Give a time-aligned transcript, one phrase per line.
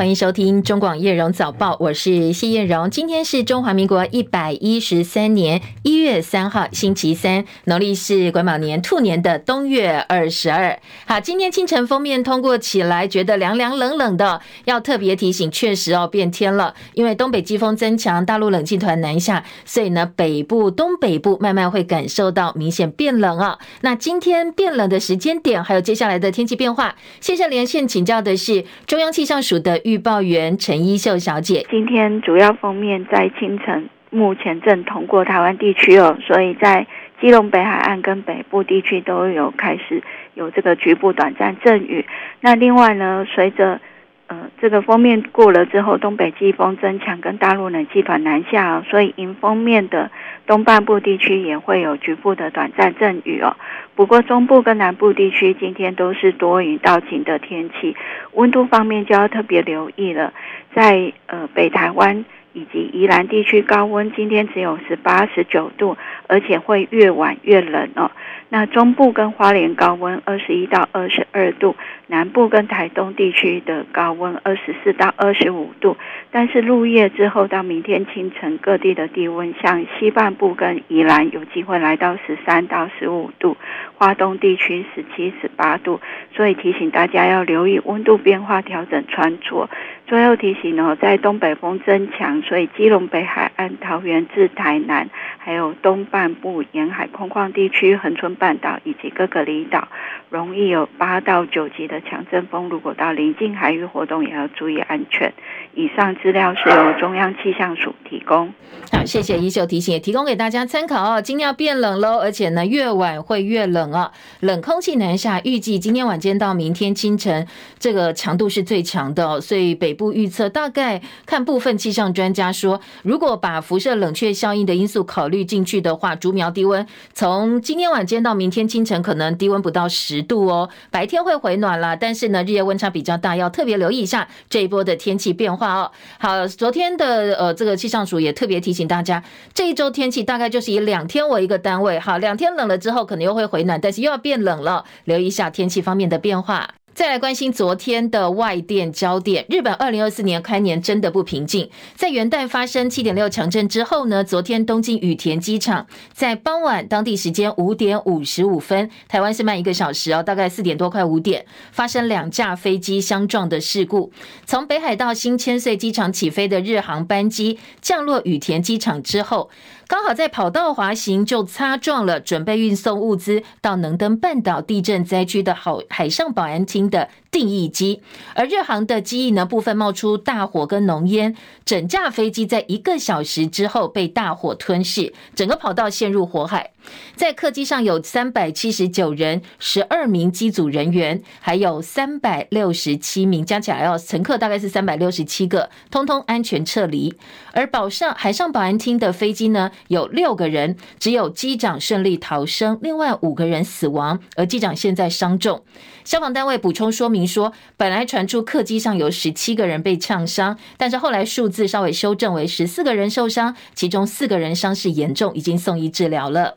[0.00, 2.88] 欢迎收听中广叶荣早报，我是谢叶荣。
[2.88, 10.80] 今天是中华民国一百一十三年一月三号，星期三，农历是癸卯年兔年的冬月二十二。
[11.04, 23.58] 好，今天清晨封面通过起来，觉得凉凉冷冷的，要特别提醒，确实哦变天了，因为东北季风增强，大陆冷气团南下，所以呢北部、东北部慢慢会感受到明显变冷啊。
[23.82, 31.66] 那今天变冷的时间点，还有接下来的天气变化，线上连线请教的是中央气象署的预报员陈一秀小姐。
[31.68, 36.86] 今天主要封面在清晨，目前正通过台湾地区哦，所以在
[37.20, 40.00] 基隆北海岸跟北部地区都有开始
[40.34, 42.06] 有这个局部短暂阵雨。
[42.40, 43.80] 那另外呢，随着
[44.28, 50.08] 呃，这个封面过了之后，东北季风增强，跟大陆冷气团南下，所以迎封面的
[50.46, 53.56] 东半部地区也会有局部的短暂阵雨哦。
[53.94, 57.96] 不过中部跟南部地区今天都是多云到晴的天气，
[58.32, 60.32] 温度方面就要特别留意了，
[60.74, 65.96] 在呃北台湾以及宜兰地区高温今天只有十八、十九度，
[66.26, 68.10] 而且会越晚越冷哦。
[68.48, 71.76] 那中部跟花莲高温二十一到二十二度，
[72.10, 75.96] 南部跟台东地区的高温二十四到二十五度，
[76.32, 83.56] 但是入夜之后到明天清晨，各地的低温，像西半部跟宜兰有机会来到十三到十五度，
[83.96, 86.00] 花东地区十七、十八度，
[86.34, 89.70] 所以提醒大家要留意温度变化，调整穿着。
[90.08, 95.08] 最后提醒哦，在东北风增强，所以基隆北海岸、桃园至台南，
[95.38, 99.86] 还有东半部沿海空旷地区、恒春半岛以及各个离岛，
[100.28, 102.68] 容易有八到九级的强阵风。
[102.68, 105.32] 如果到临近海域活动，也要注意安全。
[105.74, 108.52] 以上资料是由中央气象署提供。
[108.92, 111.22] 好，谢谢一秀提醒，也提供给大家参考哦。
[111.22, 114.10] 今天要变冷喽，而且呢，越晚会越冷啊。
[114.40, 117.46] 冷空气南下，预计今天晚间到明天清晨，
[117.78, 119.40] 这个强度是最强的哦。
[119.40, 130.68] 所以北部预测大概看部分气象专家说，如果把辐射冷却效应的因素考虑进去的话，竹苗低温从今天晚间到明天清晨可能低温不到十度哦。
[130.90, 135.90] 白天会回暖但是呢，日夜温差比较大，要特别留意一下这一波的天气变化哦。
[136.18, 138.86] 好，昨天的呃这个气象署也特别提醒。
[138.88, 139.22] 大家，
[139.54, 146.68] 这一周天气大概就是以两天为一个单位，好，两天冷了之后，可能又会回暖，但是又要变冷了，留意一下天气方面的变化。
[146.92, 151.70] 再来关心昨天的外电焦点，日本二零二四年开年真的不平静。
[151.94, 164.12] 在元旦发生七点六强震之后呢，昨天东京羽田机场在傍晚当地时间五点五十五分，台湾是慢一个小时哦，大概四点多快五点，发生两架飞机相撞的事故。
[164.44, 169.48] 从北海道新千岁机场起飞的日航班机降落羽田机场之后，
[169.90, 178.02] 刚好在跑道滑行，就擦撞了准备运送物资到能登半岛地震灾区的好海上保安厅的定义机，
[178.34, 186.72] 而日航的机翼呢，部分冒出大火跟浓烟，整架飞机在一个小时之后被大火吞噬，整个跑道陷入火海。
[187.14, 197.14] 在客机上有三百七十九人，十二名机组人员，还有三百六十七名，加起来要乘客大概是三百六十七个，通通安全撤离。
[197.52, 205.62] 而保上海上保安厅的飞机呢，有六个人，只有机长顺利逃生，另外五个人死亡，而机长现在伤重。
[206.02, 216.56] 消防单位补充说明说，本来传出客机上有十七个人被呛伤，但是后来数字稍微修正为十四个人受伤，其中四个人伤势严重，已经送医治疗了。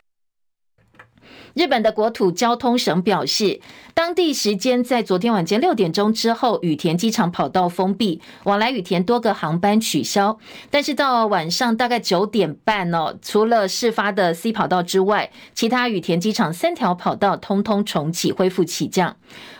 [1.53, 3.61] 日本的国土交通省表示，
[3.93, 10.39] 当地时间在昨天晚间六点钟之后，羽田机场跑道封闭，往来羽田多个航班取消。
[10.71, 19.15] 但是到晚上大概九点半哦，除了事发的 C 跑道之外，其他羽田机场三条跑道通通重启，恢复起降。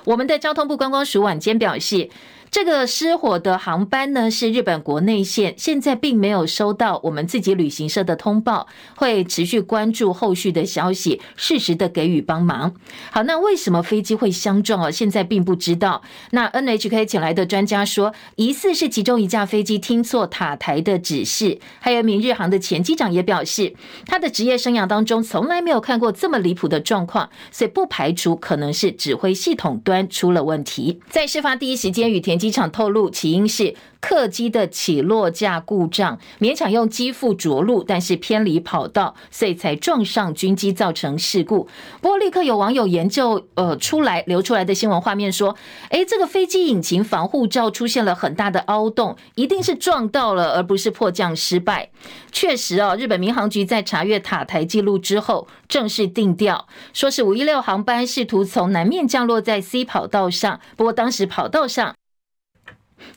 [0.05, 2.09] 我们的交通部观光署晚间表示。
[2.53, 12.75] 这个失火的航班呢，是日本国内线，现在并没有收到我们自己旅行社的通报，会持续关注后续的消息，适时的给予帮忙。
[13.09, 14.91] 好，那为什么飞机会相撞啊？
[14.91, 16.03] 现在并不知道。
[16.29, 21.57] 那 NHK 请来的专家说，疑似是其中一架飞机听错塔台的指示。
[21.79, 23.73] 还有一名日航的前机长也表示，
[24.05, 30.99] 他的职业生涯当中从来没有看过这么离谱的状况，所以不排除可能是指挥系统端出了问题。
[31.09, 32.42] 在事发第一时间，羽田。
[32.43, 41.69] 机场透露，起因是客机的起落架故障，勉强用机腹着陆，但是偏离跑道，所以才撞上军机，造成事故。
[42.01, 45.55] 不过，立刻有网友研究，呃，出来流出来的新闻画面说，
[45.91, 51.89] 诶，这个飞机引擎防护罩出现了很大的凹洞，一定是撞到了，而不是迫降失败。
[52.33, 61.95] 确实哦，日本民航局在查阅塔台记录之后，正式定调，说是五一六航班试图从南面降落在 C 跑道上，不过当时跑道上。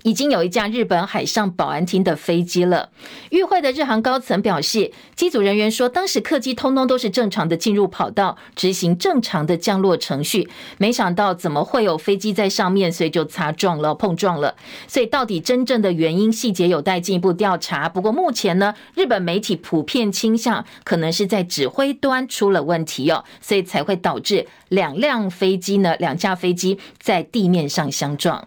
[0.02, 2.90] 已经有一架日本海上保安厅的飞机了。
[3.30, 10.48] 与会的日航高层表示，机组人员说，当时客机通通都是正常的进入跑道，执行正常的降落程序。
[10.78, 14.54] 没想到怎么会有飞机在上面，所以就擦撞了、碰撞了。
[14.86, 17.88] 所以到底真正的原因细节有待进一步调查。
[17.88, 28.46] 不过目前呢，日本媒体普遍倾向可能是在指挥端出了问题哦，所以才会导致两辆飞机呢，两架飞机在地面上相撞。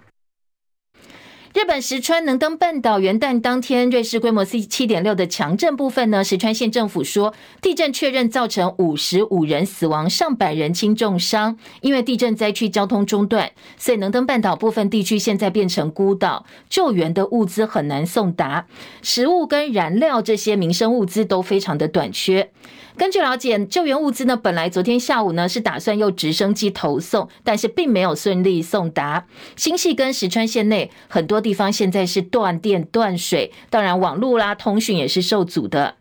[1.51, 11.57] 日本石川能登半岛元旦当天，瑞士规模 C 七点六的强震部分呢，石川县政府说，地震确认造成五十五人死亡，上百人轻重伤。
[11.81, 18.67] 因为地震灾区交通中断，所以能登半岛部分地区现在变成孤岛，救援的物资很难送达，
[19.01, 22.51] 食物跟燃料这些民生物资都非常的短缺。
[22.99, 29.25] 根据了解，救援物资呢，本来昨天下午呢是打算用直升机投送，但是并没有顺利送达。
[29.55, 35.95] 新系跟石川县内很多地方现在是断电断水，当然网络啦、通讯也是受阻的。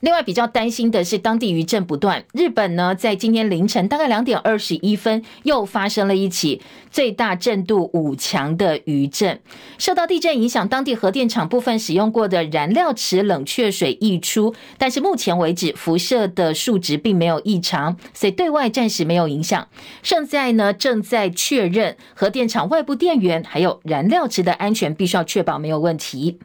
[0.00, 2.24] 另外比较担心的是当地余震不断。
[2.32, 6.60] 日本呢，在今天凌晨大概两点二十一分，又发生了一起
[6.90, 9.40] 最大震度五强的余震。
[9.78, 19.68] 受到地震影响，当地核电厂部分使用过的燃料池冷却水溢出，但是目前为止辐射的数值并没有异常，所以对外暂时没有影响。
[20.02, 26.38] 现在呢，正在确认核电厂外部电源还有燃料池的安全，必须要确保没有问题。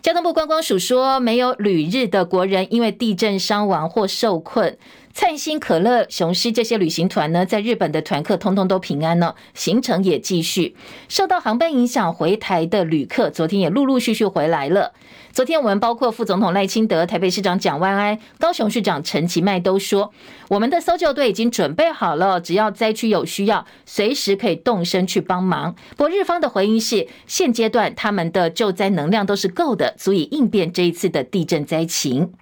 [0.00, 4.78] 交通部观光署说，没有旅日的国人因为地震伤亡或受困。
[5.20, 10.76] 灿星、可乐、雄狮这些旅行团呢，在日本的团客通通都平安了，行程也继续。
[11.08, 14.92] 受到航班影响回台的旅客，昨天也陆陆续续回来了。
[15.32, 20.12] 昨天我们包括副总统赖清德、台北市长蒋万安、高雄市长陈其迈都说，
[20.50, 25.74] 我们的搜救队已经准备好了，只要灾区有需要，随时可以动身去帮忙。
[25.96, 32.32] 不过日方的回应是，现阶段他们的救灾能量都是够的，足以应变这一次的地震灾情。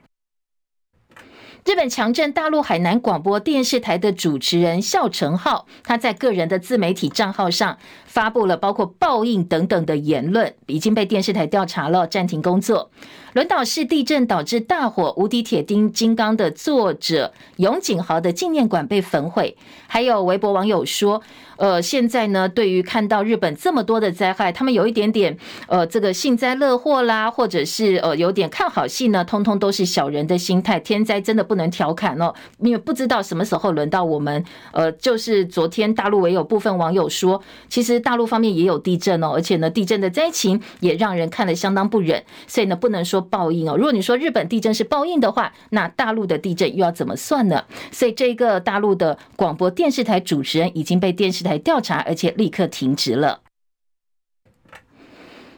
[1.66, 12.92] 日本强震，大陆海南广播电视台的主持人孝成浩，他在个人的自媒体账号上发布了包括报应等等的言论，已经被电视台调查了，暂停工作。
[13.36, 19.58] 轮岛市地震导致大火，无敌铁钉金刚的作者永井豪的纪念馆被焚毁。
[19.86, 21.22] 还有微博网友说。
[21.58, 25.34] 呃，现在呢，对于看到日本这么多的灾害，他们有一点点
[25.68, 30.78] 呃，这个幸灾乐祸啦，或者是呃，有点看好戏呢，通通都是小人的心态。
[30.78, 34.44] 天灾真的不能调侃哦，因为不知道什么时候轮到我们。
[34.72, 42.22] 呃，就是昨天大陆也有部分网友说，其实大陆方面也有地震哦，而且呢，地震的灾情也让人看得相当不忍。
[42.46, 43.76] 所以呢，不能说报应哦。
[43.76, 47.64] 如果你说日本地震是报应的话，那大陆的地震又要怎么算呢？
[47.92, 53.40] 所以这个大陆的广播电视台主持人已经被电视台调查，而且立刻停职了。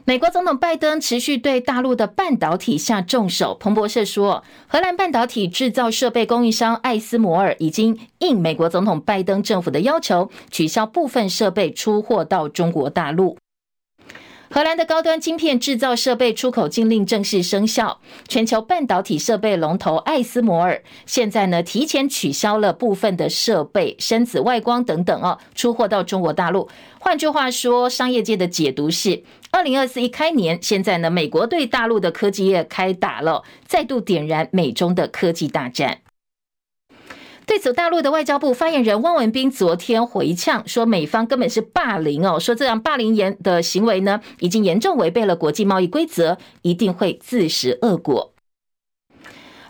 [0.04, 3.54] 美国总统拜登持续对大陆的半导体下重手。
[3.60, 13.36] 彭博社说，荷兰半导体制造设备供应商艾斯摩尔已经应美国总统拜登政府的要求，取消部分设备出货到中国大陆。
[14.50, 26.68] 荷兰的高端晶片制造设备出口禁令正式生效，全球半导体设备龙头艾斯摩尔现在呢，提前取消了部分的设备、深紫外光等等哦，出货到中国大陆。
[26.98, 35.98] 换句话说，商业界的解读是，二零二四一开年，现在呢，美国对大陆的科技业开打了，再度点燃美中的科技大战。
[37.48, 48.34] 对此，大陆的外交部发言人汪文斌昨天回呛说，美方根本是霸凌哦，说这样霸凌言的行为呢，已经严重违背了国际贸易规则，一定会自食恶果。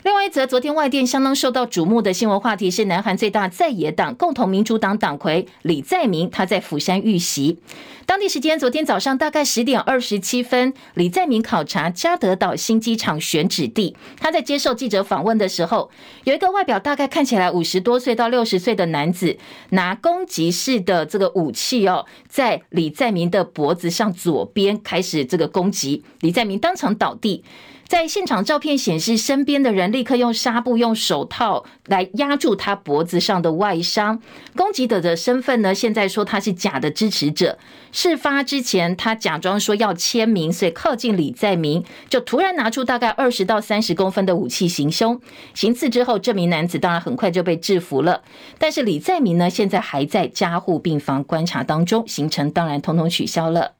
[0.04, 7.58] 另外一则，昨天外电相当受到瞩目的新闻话题是，南韩最大在野党共同民主党党魁李在明，他在釜山遇袭。
[8.06, 13.96] 当地时间昨天早上大概十点二十七分，李在明考察嘉德岛新机场选址地。
[14.18, 15.90] 他在接受记者访问的时候，
[16.22, 19.36] 有一个外表大概看起来五十多岁到六十岁的男子，
[19.70, 27.42] 拿攻击式的这个武器哦，在李在明的脖子上左边开始这个攻击，李在明当场倒地。
[27.88, 34.20] 在现场照片显示，身边的人立刻用纱布、用手套来压住他脖子上的外伤。
[34.54, 35.74] 攻击者的身份呢？
[35.74, 37.56] 现在说他是假的支持者。
[37.90, 45.18] 事发之前，他假装说要签名，所以靠近李在明，就突然拿出大概二十到三十公分的武器行凶。
[45.54, 48.22] 行刺之后，这名男子当然很快就被制服了。
[48.58, 53.77] 但是李在明呢，现在还在加护病房观察当中，行程当然通通取消了。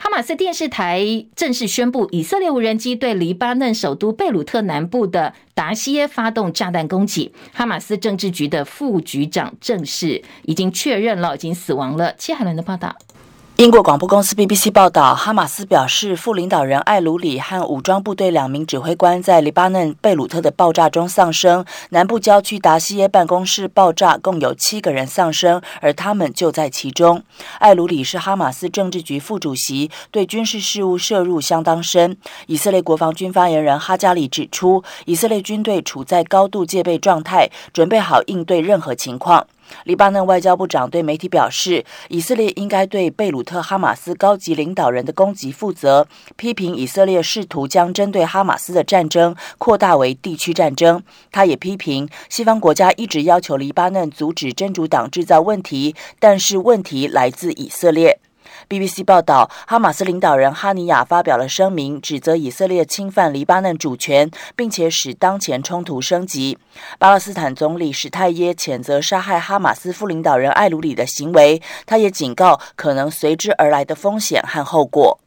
[0.00, 7.32] 哈马斯电视台正式宣布，以色列无人机对黎巴嫩首都贝鲁特南部的达西耶发动炸弹攻击。
[7.52, 12.14] 哈马斯政治局的副局长正式，已经确认了，已经死亡了。
[12.16, 12.94] 切海伦的报道。
[13.58, 21.64] 英国广播公司 BBC 报道，哈马斯表示，副领导人艾鲁里和武装部队两名指挥官在黎巴嫩贝鲁特的爆炸中丧生。
[21.90, 27.20] 南部郊区达西耶办公室爆炸，共有七个人丧生，而他们就在其中。
[27.58, 32.16] 艾鲁里是哈马斯政治局副主席，对军事事务涉入相当深。
[32.46, 39.48] 以色列国防军发言人哈加里指出，以色列军队处在高度戒备状态，准备好应对任何情况。
[39.84, 46.06] 黎巴嫩外交部长对媒体表示，以色列应该对贝鲁特哈马斯高级领导人的攻击负责，
[46.36, 51.02] 批评以色列试图将针对哈马斯的战争扩大为地区战争。
[51.30, 58.18] 他也批评西方国家一直要求黎巴嫩阻止真主党制造问题，但是问题来自以色列。
[58.68, 66.58] BBC 报道，哈马斯领导人哈尼亚发表了声明，指责以色列侵犯黎巴嫩主权，并且使当前冲突升级。
[66.98, 75.18] 巴勒斯坦总理史泰耶谴责杀害哈马斯副领导人艾鲁里的行为，他也警告可能随之而来的风险和后果。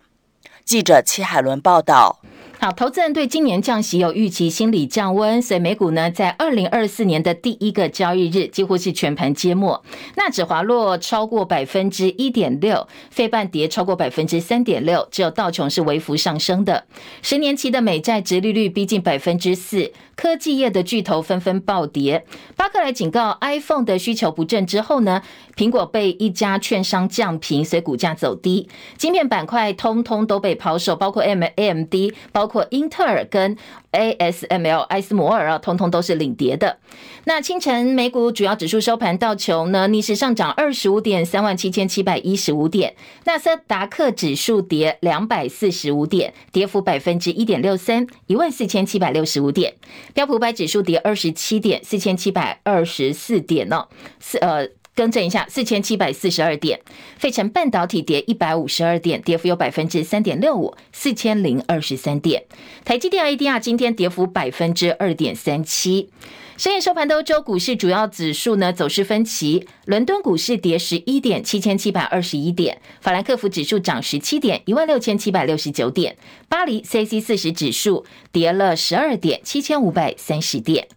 [0.64, 2.20] 记者戚海伦报道。
[2.64, 9.84] 好，投资人对今年降息有预期，心理降温，所以美股呢，在二零二四年的第一个交易日几乎是全盘皆末，
[10.16, 16.86] 纳指滑落超过百分之一点六，费半跌超过百分之三点六，只有道琼是微幅上升的。
[17.24, 22.24] 十年期的美债殖利率逼近百分之四，科技业的巨头纷纷暴跌。
[22.56, 25.24] 巴克莱警告，iPhone 的需求不振之后呢，
[25.56, 28.70] 苹果被一家券商降评，所以股价走低。
[28.98, 31.96] 晶片板块通通都被抛售，包括 AMD，
[32.32, 32.52] 包。
[32.52, 33.56] 括英特尔跟
[33.94, 36.80] ASML 艾斯摩尔啊，通通都是领跌的。
[37.24, 42.92] 那清晨美股主要指数收盘，道琼呢逆势上涨二十五点，三万七千七百一十五点；
[43.24, 49.72] 纳斯达克指数跌两百四十五点，跌幅百分之一点六三，一万四千七百六十五点；
[50.14, 53.88] 标普五百指数跌二十七点，四千七百二十四点呢，
[54.20, 54.68] 四呃。
[54.96, 56.80] 更正一下，四千七百四十二点。
[57.18, 62.44] 费城半导体跌一百五十二点，跌幅有百分之三点六五，四千零二十三点。
[62.84, 66.10] 台积电 ADR 今天跌幅百分之二点三七。
[66.58, 76.14] 深夜收盘的欧洲股市主要指数呢走势分歧，伦敦股市跌十一点，七千七百二十一点；法兰克福指数涨十七点，一万六千七百六十九点；
[76.48, 80.88] 巴黎 CAC 四十指数跌了十二点，七千五百三十点。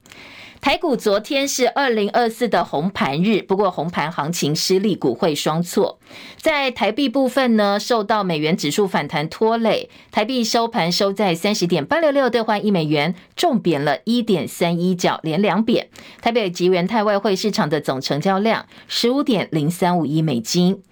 [0.65, 5.99] 台股昨天是二零二四的红盘日，不过红盘行情失利，股汇双挫。
[6.39, 15.91] 在台币部分呢，受到美元指数反弹拖累，台币收盘收在三十点八六六兑换一美元，重贬了一点三一角，连两贬。
[16.23, 20.83] 台北及元泰外汇市场的总成交量十五点零三五亿美金。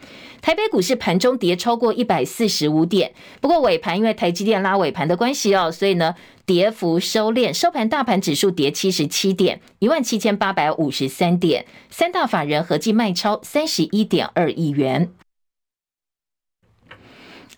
[0.42, 15.11] 台北股市盘中跌超过一百四十五点，不过尾盘因为台积电拉尾盘的关系哦，所以呢跌幅收敛，收盘大盘指数跌七十七点，一万七千八百五十三点，三大法人合计卖超三十一点二亿元。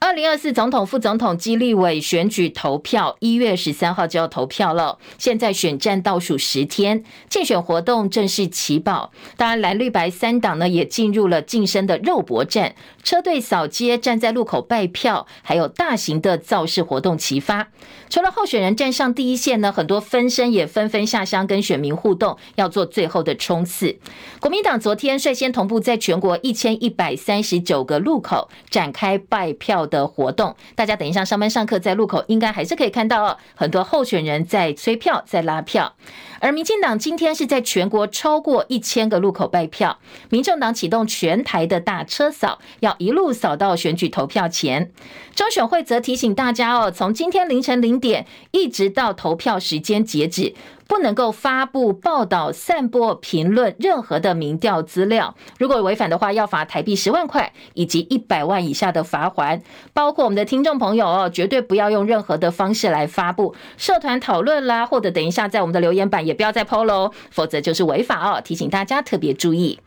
[0.05, 4.99] 二零二四总统、副总统及立委选举投票，一月十三号就要投票了。
[5.17, 9.13] 现在选战倒数十天，竞选活动正式起跑。
[9.39, 17.69] 当然，蓝绿白三党呢也进入了晋升的肉搏战，车队扫街、站在路口拜票，还有大型的造势活动齐发。
[18.11, 23.99] 除了候选人站上第一线呢，很多分身也纷纷下乡跟选民互动，要做最后的冲刺。
[24.39, 35.95] 国民党昨天率先同步在全国一千一百三十九个路口展开拜票的活动，大家等一下上班上课在路口应该还是可以看到，很多候选人在催票，在拉票。
[36.41, 39.99] 而民进党今天是在全国超过一千个路口拜票，
[40.29, 44.91] 民众党启动全台的大车扫，要一路扫到选举投票前。
[45.35, 50.55] 中选会则提醒大家哦，从今天凌晨零点一直到投票时间截止。
[50.87, 55.35] 不能够发布报道、散播、评论任何的民调资料。
[55.59, 59.61] 如果违反的话，要罚台币十万块以及一百万以下的罚锾。
[59.93, 68.41] 包括我们的听众朋友哦，绝对不要用任何的方式来发布社团讨论啦，或者等一下在我们的留言板也不要再抛喽，否则就是违法哦。
[68.43, 69.79] 提醒大家特别注意。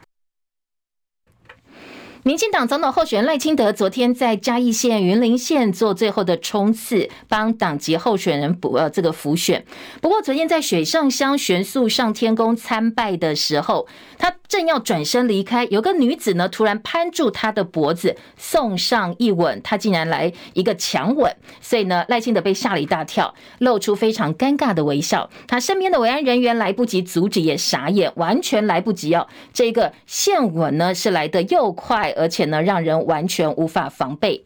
[2.27, 9.63] 民进党总统候选人赖清德昨天在嘉义县、云林县做最后的冲刺，帮党籍候选人补呃这个辅选。
[10.01, 25.29] 不过昨天在水上乡玄宿上天宫参拜的时候，他正要转身离开，有个女子呢突然攀住他的脖子，送上一吻，他竟然来一个强吻，所以呢赖清德被吓了一大跳，露出非常尴尬的微笑。
[25.47, 29.25] 他身边的维安人员来不及阻止，也傻眼，完全来不及哦。
[29.53, 32.13] 这个献吻呢是来得又快。
[32.17, 34.43] 而且呢，让人完全无法防备。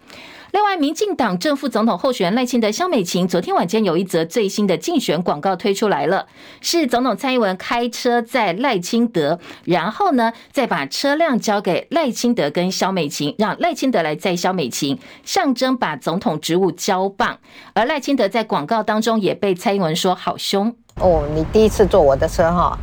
[0.53, 6.27] 另外，民进党正副总统候选人赖清德、萧美琴昨天晚间有一则最新的竞选广告推出来了，
[6.59, 17.37] 是总统蔡英文开车载赖清德，然后呢再把车辆交给赖清德跟萧美琴，让赖清德来载萧美琴，象征把总统职务交棒。
[17.71, 22.77] 而赖清德在广告当中也被蔡英文说好凶哦，你第一次坐我的车哈？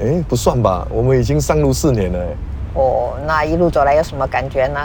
[0.00, 2.34] 哎，不算吧，我们已经上路四年了。
[2.74, 4.80] 哦，那一路走来有什么感觉呢？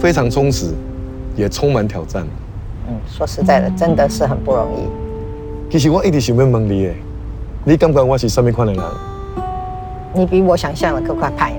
[0.00, 0.74] 非常充实，
[1.36, 2.26] 也充满挑战。
[2.88, 4.88] 嗯，说实在的，真的是很不容易。
[5.70, 6.96] 其实我一直想要问你，诶，
[7.64, 8.82] 你感觉我是什么款的人？
[10.14, 11.58] 你比我想象的更快派呢。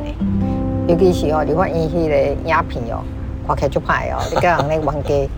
[0.88, 3.02] 尤其是哦，你看伊迄个影片哦，
[3.48, 5.30] 看起来就派哦，你讲那玩家。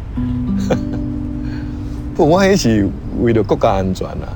[2.16, 2.90] 不，我迄是
[3.22, 4.28] 为了国家安全啦。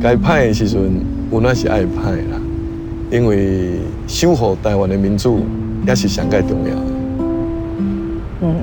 [0.00, 2.38] 该派的时阵，我那是爱派啦，
[3.10, 3.74] 因为
[4.06, 5.40] 守护台湾的民主
[5.86, 6.80] 也是上盖重要的。
[8.40, 8.56] 嗯，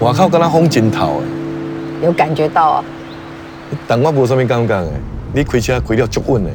[0.00, 1.20] 外口跟他风真透
[2.00, 2.84] 诶，有感觉到啊。
[3.86, 4.88] 但我无什么感觉诶，
[5.32, 6.50] 你开车开了足稳诶。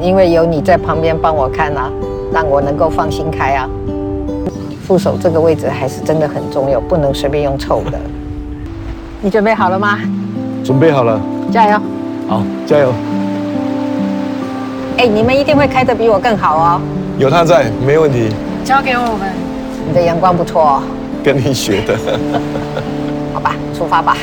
[0.00, 1.90] 因为有你在旁边帮我看啊，
[2.32, 3.68] 让我能够放心开啊。
[4.84, 7.98] 副手这个位置还是真的很重要，不能随便用臭的。
[9.22, 9.98] 你准备好了吗？
[10.64, 11.20] 准备好了。
[11.52, 11.78] 加油。
[12.28, 12.92] 好，加油。
[14.98, 16.80] 哎，你们一定会开得比我更好哦。
[17.18, 18.28] 有他在，没问题。
[18.64, 19.32] 交给我们。
[19.88, 20.82] 你的阳光不错哦，
[21.24, 21.96] 跟你学的。
[23.34, 24.16] 好吧，出发吧。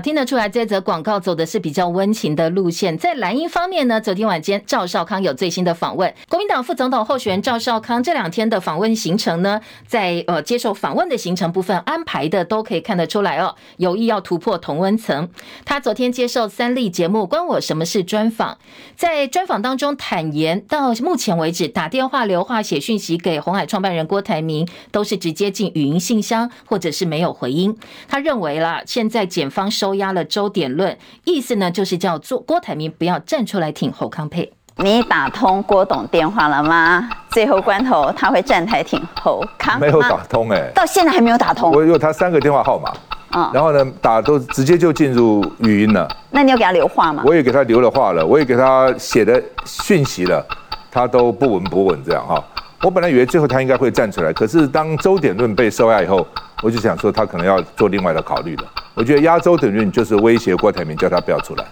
[0.00, 2.96] 听得出来，这则广告走的是比较温情的路线。
[2.98, 6.12] 在蓝营方面呢，昨天晚间赵少康有最新的访问。
[6.28, 15.28] 国民党副总统候选人赵少康这两天的访问行程呢， 在呃接受访问的行程部分安排的都可以看得出来哦，有意要突破同温层。
[15.64, 18.58] 他昨天接受三立节目《关我什么事》专访，
[18.96, 27.76] 在专访当中坦言，到目前为止打电话、留话、写讯息给红海创办人郭台铭，都是直接进语音信箱，或者是没有回音。
[28.08, 34.52] 他认为啦，现在检方收押了周点论，意思呢就是叫做郭台铭不要站出来挺侯康佩。
[34.78, 37.08] 你打通郭董电话了吗？
[37.30, 39.80] 最后关头他会站台挺侯康？
[39.80, 41.72] 没有打通哎、欸，到现在还没有打通。
[41.72, 42.92] 我有他三个电话号码，
[43.32, 46.06] 嗯，然后呢打都直接就进入语音了。
[46.30, 47.22] 那你有给他留话吗？
[47.24, 50.46] 我也给他留了话了，我也给他写的讯息了，
[50.90, 52.44] 他都不闻不问这样哈。
[52.82, 56.26] 我本来以为最后他应该会站出来，可是当周点论被收押以后，
[56.62, 58.64] 我就想说他可能要做另外的考虑了。
[58.94, 61.64] 我觉得压周点论就是威胁郭台铭，叫他不要出来。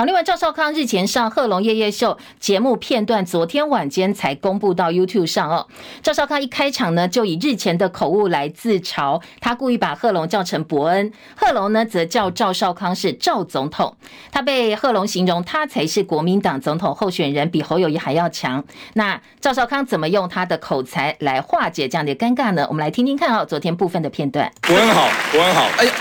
[0.00, 5.66] 好，另外赵少康日前上贺龙夜夜秀节目片段，昨天晚间才公布到 YouTube 上哦。
[6.02, 13.94] 赵少康一开场呢，就以日前的口误来自嘲，他故意把贺龙叫成伯恩，贺龙呢则叫赵少康是赵总统。
[14.32, 18.64] 他被贺龙形容他才是国民党总统候选人，比侯友谊还要强。
[18.94, 22.66] 那赵少康怎么用他的口才来化解这样的尴尬呢？
[22.70, 24.50] 我们来听听看哦，昨天部分的片段。
[24.62, 25.92] 伯恩好，伯恩好，哎呀，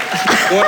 [0.47, 0.65] 伯恩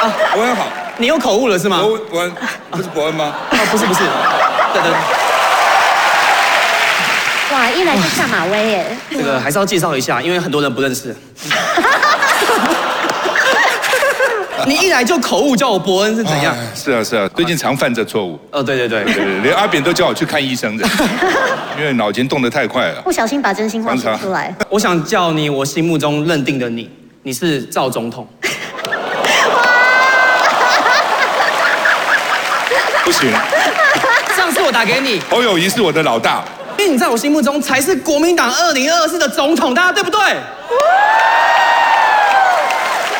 [0.00, 0.81] 啊，伯恩好。
[0.98, 1.80] 你有口误了是吗？
[1.80, 2.32] 伯伯恩
[2.70, 3.34] 不是伯恩吗？
[3.50, 4.00] 哦，不是不是，
[4.72, 4.98] 对对对。
[7.52, 8.96] 哇，一来就下马威耶！
[9.10, 11.14] 这个还是要介绍一下，因为很多人不认识。
[14.64, 16.54] 你一来就口误叫我伯恩是怎样？
[16.74, 18.38] 是啊是啊，最近常犯这错误。
[18.52, 20.88] 哦，对对对对对，连阿扁都叫我去看医生的，
[21.78, 24.54] 因为脑筋动得太快了，不小心把真心话说出来。
[24.68, 26.88] 我想叫你我心目中认定的你，
[27.24, 28.26] 你是赵总统。
[34.36, 36.42] 上次我打给你，侯友谊是我的老大，
[36.78, 40.18] 因为你在我心目中才是国民党二零二四的总统，大家对不对？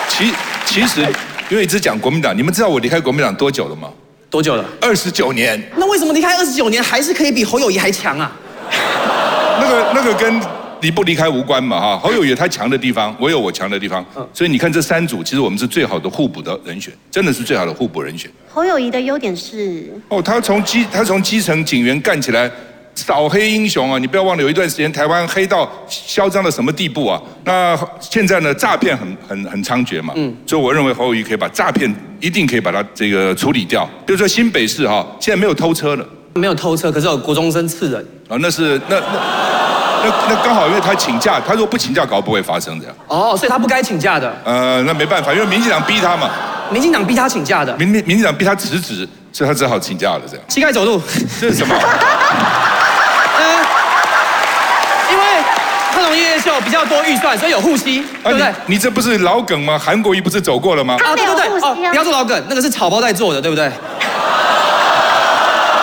[0.09, 0.33] 其
[0.65, 1.01] 其实
[1.49, 3.89] 因为一直讲国民党，你们知道我离开国民党多久了吗？
[4.31, 4.65] 多久了？
[4.81, 5.63] 二十九年。
[5.77, 8.33] 那为什么离开二十九年还是可以比侯友谊还强啊？
[9.61, 10.41] 那个那个跟。
[10.83, 18.31] 离不离开无关嘛哈，侯友宜有他强的地方，我有我强的地方，所以你看这三组，其实我们是最好的互补的人选，真的是最好的互补人选。
[18.53, 22.51] 侯友宜的优点是哦，他从基他从基层警员干起来，
[22.95, 23.99] 扫黑英雄啊！
[23.99, 27.23] 你不要忘了有一段时间台湾黑到嚣张到什么地步啊？
[27.45, 33.89] 那现在呢，诈骗很很很猖獗嘛，嗯，所以我认为侯友宜可以把诈骗一定可以把它这个处理掉。
[34.05, 39.82] 比如说新北市哈，现在没有偷车了，没有偷车，可是有国中生刺人啊，那是那那。
[40.05, 42.97] 那那刚好，因为他请假，他如果不请假，搞不会发生这样。
[43.07, 44.33] 哦，所以他不该请假的。
[44.45, 46.31] 呃，那没办法，因为民进党逼他嘛。
[46.71, 47.77] 民进党逼他请假的。
[47.77, 50.45] 民民民进党逼他辞职，所以他只好请假了这样。
[50.49, 51.01] 膝盖走路，
[51.41, 51.75] 这是什么？
[53.39, 53.43] 嗯，
[55.13, 55.25] 因为
[55.95, 58.53] 贺珑夜夜秀比较多预算，所以有护膝，对不对？
[58.67, 59.79] 你这不是老梗吗？
[59.79, 60.97] 韩国瑜不是走过了吗？
[61.05, 63.69] 啊，对对对，哦，不要做老梗，那个是草包在做的，对不对？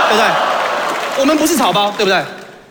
[0.09, 0.25] 对不对？
[1.19, 2.19] 我们不是草包，对不对？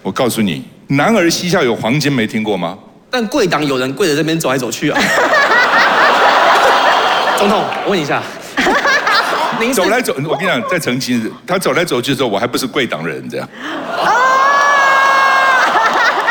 [0.02, 2.76] 我告诉你，男儿膝下有黄金，没听过吗？
[3.10, 5.00] 但贵党有人跪在这边走来走去啊。
[7.38, 8.22] 总统，我问一下，
[9.60, 13.48] 您走来走，我跟你讲，在澄清，他走来走去的时候，我还不是贵党人这样。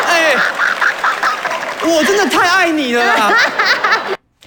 [0.07, 0.35] 哎，
[1.83, 3.31] 我真的太爱你了啦。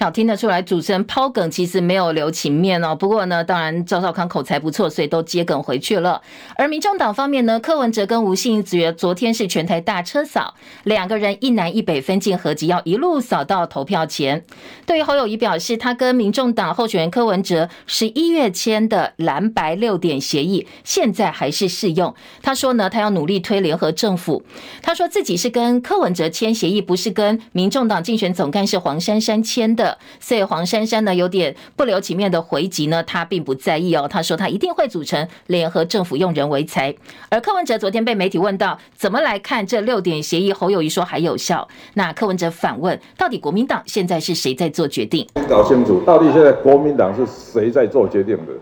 [0.01, 2.95] 好，听得出来，主持人抛梗其实没有留情面哦。
[2.95, 6.19] 不过呢，当然赵少康口才不错，所以都接梗回去了。
[6.57, 14.43] 而民众党方面呢，柯文哲跟吴欣觉昨天是全台大车扫，两个人一南一北分进合击，要一路扫到投票前。
[14.87, 22.11] 对于侯友宜表示，他跟民众党候选人柯文哲十一月签的蓝白六点协议，现在还是适用。
[22.41, 24.41] 他说呢，他要努力推联合政府。
[24.81, 29.90] 他说自己是跟柯文哲签协议，不是跟民众党竞选总干事黄珊珊签的。
[30.19, 34.07] 所以黄珊珊呢，有点不留情面的回击呢，他并不在意哦。
[34.09, 36.93] 他说他一定会组成联合政府，用人为才。
[37.29, 41.67] 而柯文哲昨天被媒体问到怎么来看这六点协议，侯友宜说还有效。
[41.93, 45.27] 那柯文哲反问，到底国民党现在是谁在做决定？
[45.47, 48.53] 搞清楚，到底现在国民党是谁在做决定的？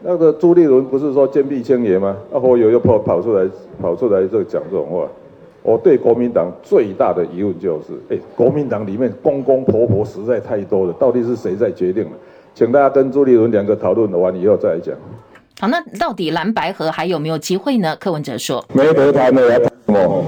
[0.00, 2.16] 那个朱立伦不是说坚壁清野吗？
[2.30, 3.48] 那侯友又跑跑出来，
[3.82, 5.08] 跑出来这讲这种话。
[5.68, 12.12] 我对国民党最大的疑问就是，哎，国民党里面公公婆婆实在太多了，到底是谁在决定了？
[12.54, 14.94] 请大家跟朱立伦两个讨论完以后再来讲。
[15.60, 17.94] 好，那到底蓝白河还有没有机会呢？
[18.00, 20.24] 柯文哲说，没得谈了，要谈什么？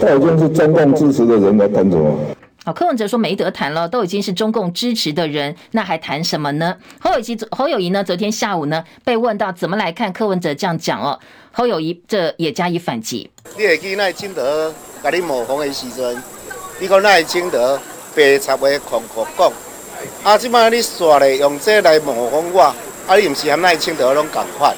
[0.00, 2.12] 我已经是中共支持的人来谈什么？
[2.64, 6.76] 好，柯文哲说没得谈了，都已经是中共支持的人，那还谈什么呢？
[7.00, 8.04] 侯友谊侯友宜呢？
[8.04, 11.18] 昨天下午呢，被问到怎么来看柯文哲这样讲哦。
[11.50, 13.28] 侯友宜这也加以反击。
[13.58, 14.72] 你会记那清德
[15.02, 16.22] 甲你抹红的时阵，
[16.78, 17.80] 你讲那清德
[18.14, 19.52] 白插话狂狂讲，
[20.22, 22.62] 啊，即摆你煞咧用这来抹红我，
[23.08, 24.72] 啊，你毋是和赖清德拢共款？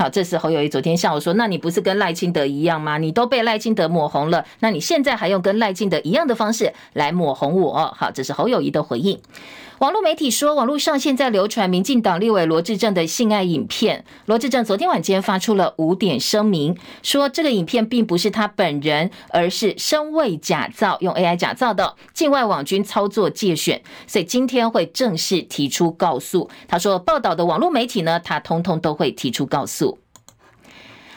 [0.00, 2.96] 好，这是侯友谊昨天下午说，那你不是跟赖清德一样吗？
[2.96, 7.94] 你都被赖清德抹红了，那你现在还用跟赖清德一样的方式来抹红我？
[7.94, 9.20] 好，这是侯友谊的回应。
[9.80, 14.04] 网络媒体说，网络上现在流传民进党立委罗志正的性爱影片。
[14.26, 26.50] 罗志正昨天晚间发出了五点声明，说这个影片并不是他本人，而是声位假造，用 AI 假造的境外网军操作借选，所以今天会正式提出告诉。
[26.68, 29.99] 他说，报道的网络媒体呢，他通通都会提出告诉。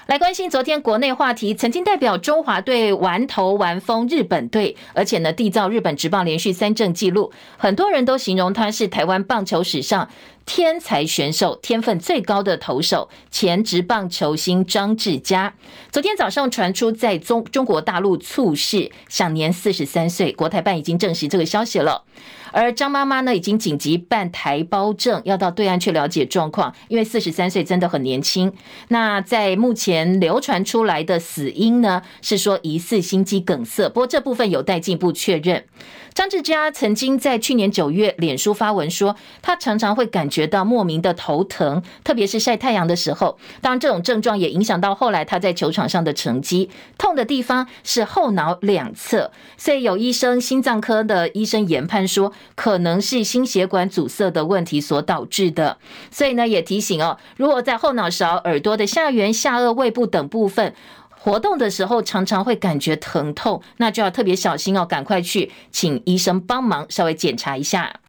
[0.08, 10.10] 来关心昨天国内话题，曾经代表中华队玩头玩疯日本队，而且呢缔造日本职棒连续三胜纪录，很多人都形容他是台湾棒球史上
[10.46, 15.54] 天才选手，天分最高的投手，前职棒球星张志佳。
[15.92, 22.04] 昨天早上传出在中中国大陆猝逝，享年四十三岁，国台办已经证实这个消息了。
[22.52, 28.54] 而张妈妈呢，已经紧急办台胞证，要到对岸去了解状况，因为四十三岁真的很年轻。
[28.90, 35.66] 那在目前流传出来的死因呢，是说疑似心肌梗塞，不过这部分有待进一步确认。
[36.14, 43.38] 张志佳曾经在去年九月脸书发文说，他常常会感觉到莫名的头疼，特别是晒太阳的时候。
[43.62, 46.70] 当然，这种症状也影响到后来他在球场上的成绩。
[46.98, 55.78] 痛的地方是后脑两侧，所以有医生心脏科的医生研判说，可能是心血管阻塞的问题所导致的。
[56.12, 60.76] 所以呢，也提醒哦，如果在后脑勺、耳朵的下缘、下颚、胃部等部分。
[61.24, 68.02] 活动的时候常常会感觉疼痛，那就要特别小心哦，赶快去请医生帮忙稍微检查一下。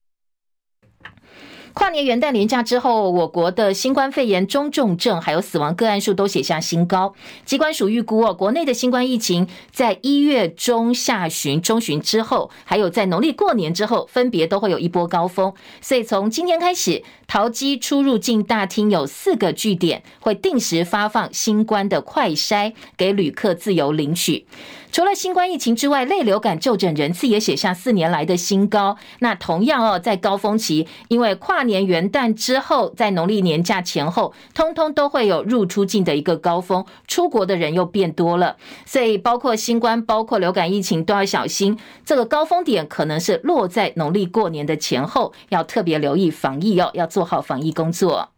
[1.75, 7.13] 跨年元旦连假之后，我国的新冠肺炎中重症还有死亡个案数都写下新高。
[7.45, 15.53] 机关署预估哦，国内的新冠疫情在一月中下旬、中旬之后，还有在农历过年之后，分别都会有一波高峰。
[15.81, 24.47] 所以从今天开始，桃机出入境大厅有四个据点会定时发放新冠的快筛，给旅客自由领取。
[24.95, 28.97] 除了新冠疫情之外，类流感就诊人次也写下四年来的新高。
[29.19, 38.57] 那同样哦，在高峰期，因为跨年元旦之后，在农历年假前后，通通都会有入出境的一个高峰，出国的人又变多了。
[38.87, 41.77] 所以，包括新冠、包括流感疫情都要小心。
[42.05, 48.29] 这个高峰点可能是落在农历过年的前后，要特别留意防疫哦，要做好防疫工作。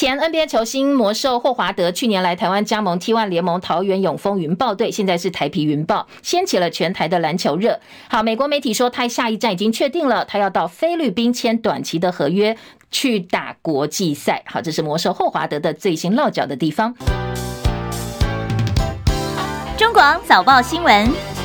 [0.00, 7.80] 前 NBA 球星魔兽霍华德去年来台湾加盟 T1 联盟桃园永丰云豹队，现在是台啤云豹，掀起了全台的篮球热。
[8.08, 12.56] 好，美国媒体说他下一站已经确定了，他要到菲律宾签短期的合约
[12.92, 14.44] 去打国际赛。
[14.46, 16.94] 好，这是魔兽霍华德的最新落脚的地方。
[19.76, 21.37] 中广早报新闻。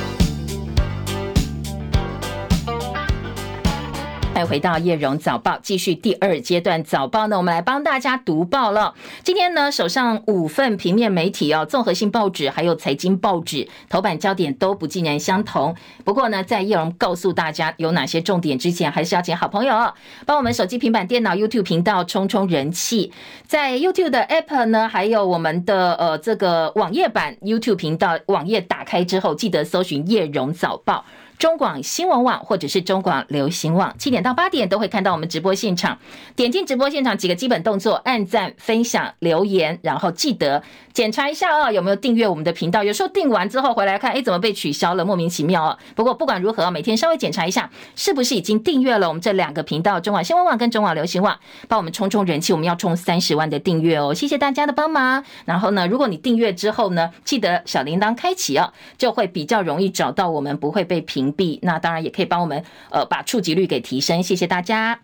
[4.33, 8.95] 欢迎回到叶荣早报，继续第二阶段早报呢，我们来帮大家读报了。
[9.23, 15.75] 今天呢，手上五份平面媒体哦，综合性报纸还有财经报纸头版焦点都不尽然相同。
[16.03, 19.93] 不过呢，在叶荣告诉大家有哪些重点之前，还是要请好朋友
[20.25, 23.11] 帮我们手机、平板电脑 YouTube 频道冲冲人气。
[23.45, 31.05] 在 YouTube 的 App 呢，还有我们的呃这个网页版 YouTube 频道网页打开之后，记得搜寻叶荣早报。
[31.37, 35.97] 中广新闻网或者是中广流行网，七点到八点都会看到我们直播现场。
[36.35, 42.81] 点进直播现场几个基本动作：按赞、分享、留言，然后记得检查一下啊，有没有订阅我们的频道。
[42.81, 45.03] 有时候订完之后回来看，哎，怎么被取消了？
[45.03, 45.77] 莫名其妙啊！
[45.95, 52.53] 不过不管如何，每天稍微检查一下，是不是已经订阅了我们这两个频道：中广新闻网跟中广流行网，帮我们冲冲人气。
[52.53, 54.13] 我们要冲三十万的订阅哦！
[54.13, 55.23] 谢谢大家的帮忙。
[55.45, 61.22] 然后呢，如果你订阅之后呢，记得小铃铛开启哦，就会比较容易找到我们，不会被屏。
[61.23, 64.99] 屏蔽那当然也可以帮我们呃把触及率给提升，谢谢大家。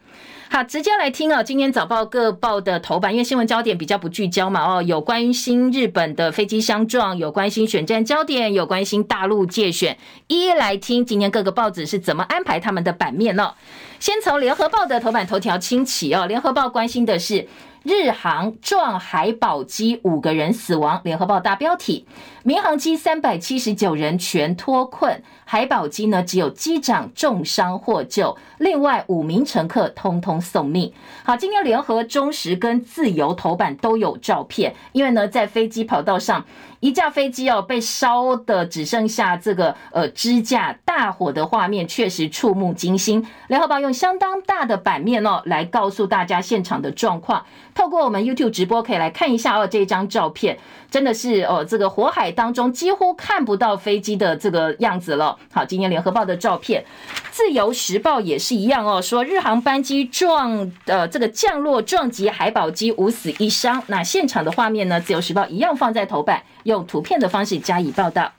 [0.52, 13.54] 好，直接来听哦，今天早报各报的头版，因为新闻焦点比较不聚焦嘛哦，有关心日本的飞机相撞，有关心选战焦点，有关心大陆界选，一一来听今天各个报纸是怎么安排他们的版面哦。
[14.00, 17.48] 先从联合报的头版头条清起哦，联合报关心的是。
[17.84, 21.00] 日航撞海保机，五个人死亡。
[21.06, 22.06] 联合报大标题：
[22.44, 30.94] 民航机三百七十九人全脱困，海保机呢只有机长重伤获救，另外五名乘客通通送命。
[31.24, 36.46] 好，今天联合、中时跟自由头版都有照片，因为呢在飞机跑道上。
[36.82, 43.28] 一架飞机哦，被烧的只剩下这个呃支架，大火的画面确实触目惊心。
[43.50, 47.44] 联合报用相当大的版面哦，来告诉大家现场的状况。
[47.76, 50.58] 透过我们 YouTube 直播可以来看一下哦，这张照片
[50.92, 55.38] 真的是哦，这个火海当中几乎看不到飞机的这个样子了。
[55.52, 56.84] 好，今天联合报的照片，
[57.32, 63.84] 自由时报也是一样哦，说日航班机撞呃这个降落撞击海保机，五死一伤。
[63.88, 66.44] 那现场的画面呢，自由时报一样放在头版。
[66.64, 68.34] 用图片的方式加以报道。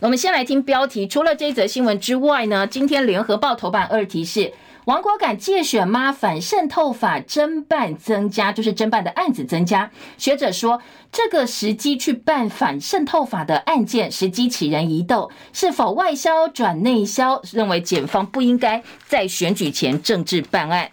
[0.00, 1.06] 我们先来听标题。
[1.06, 4.52] 除了这则新闻之外呢，今天联合报头版二题是
[4.84, 6.12] 王国感介选吗？
[6.12, 9.90] 反渗透法侦办增加，就是侦办的案子增加。
[10.18, 17.40] 学者说，这个时机去办反渗透法的案件，时机启人疑窦，是否外销转内销？
[17.52, 20.90] 认为检方不应该在选举前政治办案。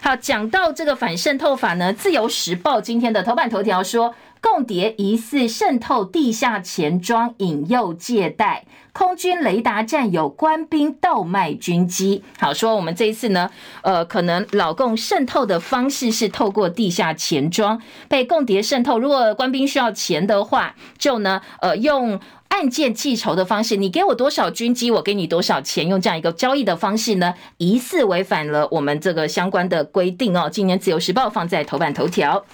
[0.00, 4.14] 好，讲到这个反渗透法呢，自由时报今天的头版头条说。
[4.44, 12.22] 共谍疑似渗透地下钱庄，引诱借贷；空军雷达站有官兵倒卖军机。
[12.38, 18.98] 好，说我们这一次呢，呃，可能老共渗透的方式是透过地下钱庄被共谍渗透。
[18.98, 30.50] 如果官兵需要钱的话，就呢，呃，用案件计酬的方式，你给我多少军机，我给你多少钱，用这样一个交易的方式呢，疑似违反了我们这个相关的规定哦。
[30.52, 32.44] 今年自由时报放在头版头条。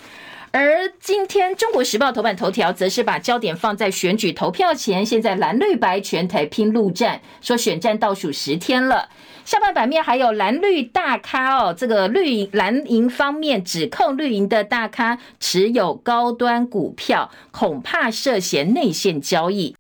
[0.53, 9.09] 而今天《中国时报》头版头条则是把焦点放在选举投票前，现在蓝绿白全台拼陆战，说选战倒数十天了。
[9.45, 19.77] 下半版面还有蓝绿大咖哦，这个绿蓝营方面指控绿营的大咖持有高端股票，恐怕涉嫌内线交易。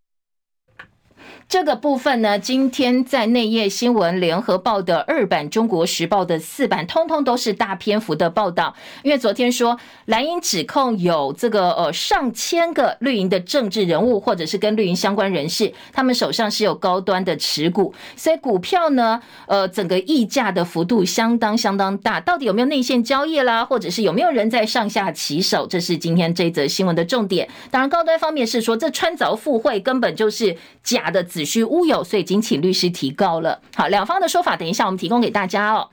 [1.50, 8.72] 这个部分呢，今天在内页新闻，联合报的二版、中国时报的四版，通通都是大篇幅的报道。
[9.02, 22.20] 因为昨天说蓝营指控有这个呃上千个绿营的政治人物，或者是跟绿营相关人士，他们手上是有高端的持股，所以股票呢，呃，整个溢价的幅度相当相当大。
[22.20, 25.66] 到底有没有内线交易啦，或者是有没有人在上下其手？
[25.66, 27.48] 这是今天这则新闻的重点。
[27.72, 31.26] 当然，高端方面是说这穿凿附会根本就是假的。
[31.40, 33.62] 子虚乌有，所以已经请律师提告了。
[33.74, 35.88] 好，两方的说法，等一下我们提供给大家哦。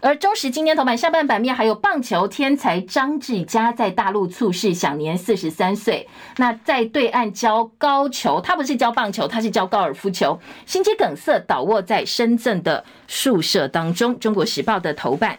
[0.00, 6.06] 而中时今天头版下半版面还有棒球天才张志佳在大陆猝逝，享年四十三岁。
[6.36, 14.16] 那在对岸教高球，他不是教棒球，他是教高尔夫球，心肌梗塞倒卧在深圳的宿舍当中。
[14.20, 15.38] 中国时报的头版。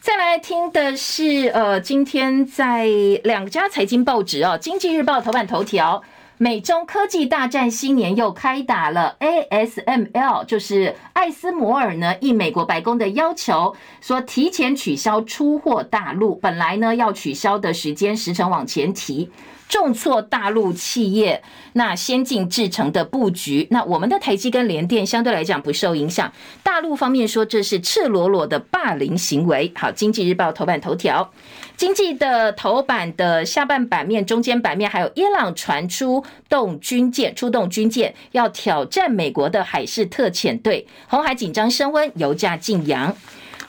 [0.00, 2.86] 再来听的是，呃，今天在
[3.24, 6.02] 两家财经报纸哦，《经济日报》头版头条。
[6.40, 19.30] 美中科技大战新年又开打了，ASML 就是艾斯摩尔呢，应美国白宫的要求，说提前取消出货大陆，本来呢要取消的时间时程往前提。
[19.68, 21.42] 重挫大陆企业
[21.74, 26.32] 那先进制程的布局，那我们的台积跟联电相对来讲不受影响。
[26.62, 29.70] 大陆方面说这是赤裸裸的霸凌行为。
[29.74, 31.30] 好，经济日报头版头条，
[31.78, 43.16] 经济的头版的下半版面、中间版面，还有伊朗传出动军舰，出动军舰要挑战美国的海事特遣队，红海紧张升温，油价劲扬。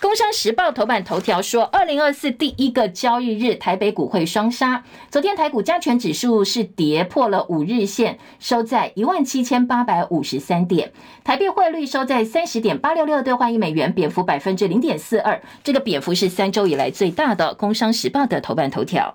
[0.01, 4.81] 工商时报头版头条说，二零二四第一个交易日，台北股会双杀。
[5.11, 10.93] 昨天台股加权指数是跌破了五日线，收在一万七千八百五十三点。
[11.25, 17.53] 台币汇率收在三十点八六六兑换一美元，贬幅百分之零点四二，这个贬幅是三周以来最大的。
[17.55, 19.13] 工商时报的头版头条。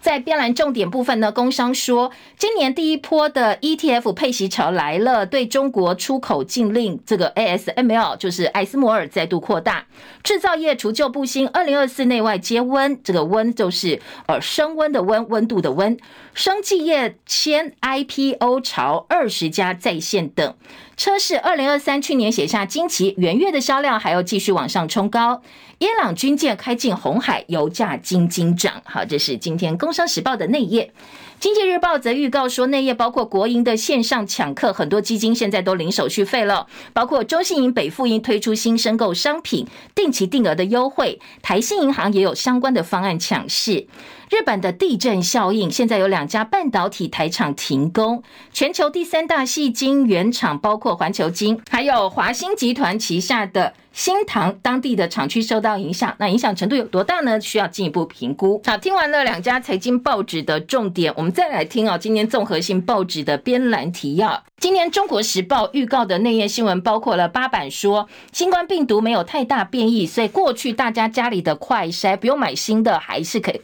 [0.00, 9.86] 在标栏重点部分呢，工商说，今年第一波的 ETF 配息潮来了，对中国出口禁令这个 ASML 就是艾斯摩尔再度扩大，
[10.22, 15.96] 制造业除旧布新，二零二四内外皆温，这个温就是呃升温的温，温度的温，
[16.34, 20.54] 生技业签 IPO 潮，二十家在线等。
[20.96, 25.42] 车市二零二三去年写下惊奇，元月的销量还要继续往上冲高。
[25.78, 28.80] 伊朗军舰开进红海，油价惊惊涨。
[28.84, 30.92] 好，这是今天《工商时报》的内页。
[31.40, 36.66] 经济日报则预告说，内页包括国营的线上抢客，很多基金现在都领手续费了。
[36.94, 43.86] 包括中信银、北富银推出新申购商品定期定额的优惠，台新银行也有相关的方案抢市。
[44.30, 48.22] 日本的地震效应，现在有两家半导体台厂停工。
[48.52, 56.12] 全球第三大矽晶原厂包括环球晶，还有华新集团旗下的新塘，当地的厂区受到影响。
[56.18, 57.40] 那影响程度有多大呢？
[57.40, 58.60] 需要进一步评估。
[58.66, 64.42] 好，听完了两家财经报纸的重点，我们再来听哦，今天综合性报纸的编栏提要。
[64.58, 73.60] 今年中国时报预告的内页新闻包括了八版说，新冠病毒没有太大变异，所以过去大家家里的快筛不用买新的，还是可以。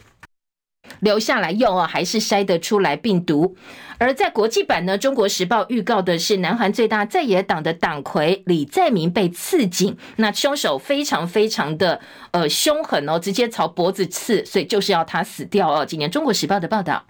[1.01, 3.57] 留下来用啊，还是筛得出来病毒。
[3.99, 15.85] 而在国际版呢，《中国时报》预告的是，南韩最大在野党的党魁李在明被刺颈，那凶手非常非常的呃凶狠哦，直接朝脖子刺，所以就是要他死掉哦。
[15.85, 17.05] 今年《中国时报》的报道。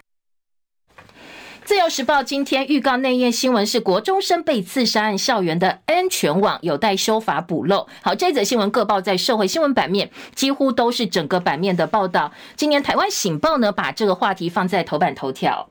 [1.63, 7.87] 自由时报今天预告内页新闻是国中生被刺杀案，校园的安全网有待修法补漏。
[8.01, 12.31] 好，这则新闻各报在社会新闻版面几乎都是整个版面的报道。
[12.55, 15.69] 今年台湾醒报呢，把这个话题放在头版头条。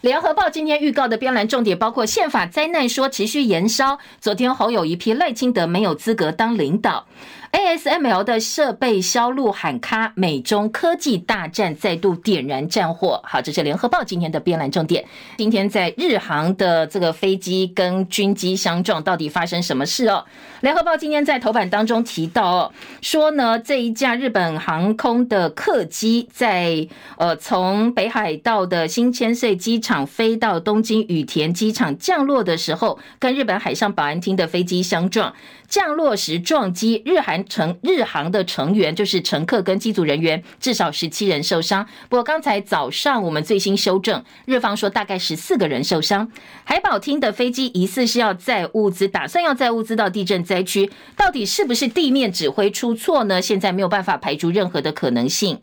[0.00, 7.06] 联合报今天预告的编栏重点包括宪法灾难说持续延烧，昨天侯友一批赖清德没有资格当领导。
[7.54, 13.20] ASML 的设备销路喊卡，美中科技大战再度点燃战火。
[13.22, 15.04] 好，这是联合报今天的编栏重点。
[15.38, 20.24] 今天在日航的这个飞机跟军机相撞，到底发生什么事哦？
[20.62, 26.88] 联合报今天在头版当中提到哦，说呢这一架日本航空的客机在
[27.18, 35.32] 呃从北海道的新千岁机场飞到东京羽田机场降落的时候，跟日本海上保安厅的飞机相撞。
[35.74, 41.84] 降落时撞击日韩乘日航的成员，就是乘客跟机组人员，至少十七人受伤。
[42.08, 46.30] 不过刚才早上我们最新修正，日方说大概十四个人受伤。
[46.62, 53.42] 海保厅的飞机疑似是要载物资，打算要载物资到地震灾区，到底是不是地面指挥出错呢？
[53.42, 55.58] 现在没有办法排除任何的可能性。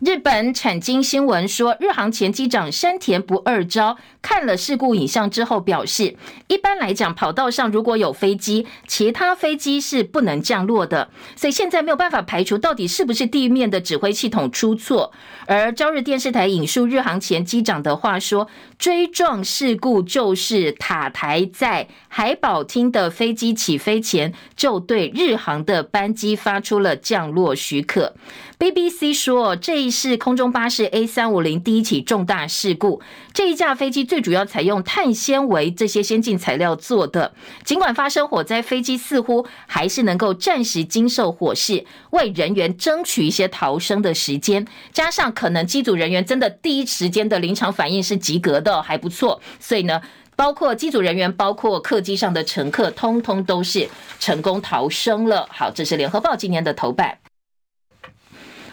[0.00, 15.12] 日本产经新闻说，日航前机长山田不二朝看了事故影像之后表示，一般来讲，跑道上如果有飞机，其他飞机是不能降落的，所以现在没有办法排除到底是不是地面的指挥系统出错。
[15.46, 18.46] 而朝日电视台引述日航前机长的话说，
[18.78, 28.14] 追撞事故就是塔台在海保厅的飞机起飞前就对日航的班机发出了降落许可。
[28.58, 33.00] BBC 说，这一是空中巴士 A 三五零第一起重大事故。
[33.32, 37.32] 这一架飞机最主要采用碳纤维这些先进材料做的。
[37.62, 44.66] 尽管发生火灾，飞机似乎还是能够暂时经受火势，为人员争取一些逃生的时间。
[44.92, 49.40] 加上可能机组人员真的第一时间的临场反应是及格的，还不错。
[49.60, 50.02] 所以呢，
[50.34, 55.48] 包括机组人员，包括客机上的乘客，通通都是成功逃生了。
[55.48, 57.18] 好，这是联合报今年的头版。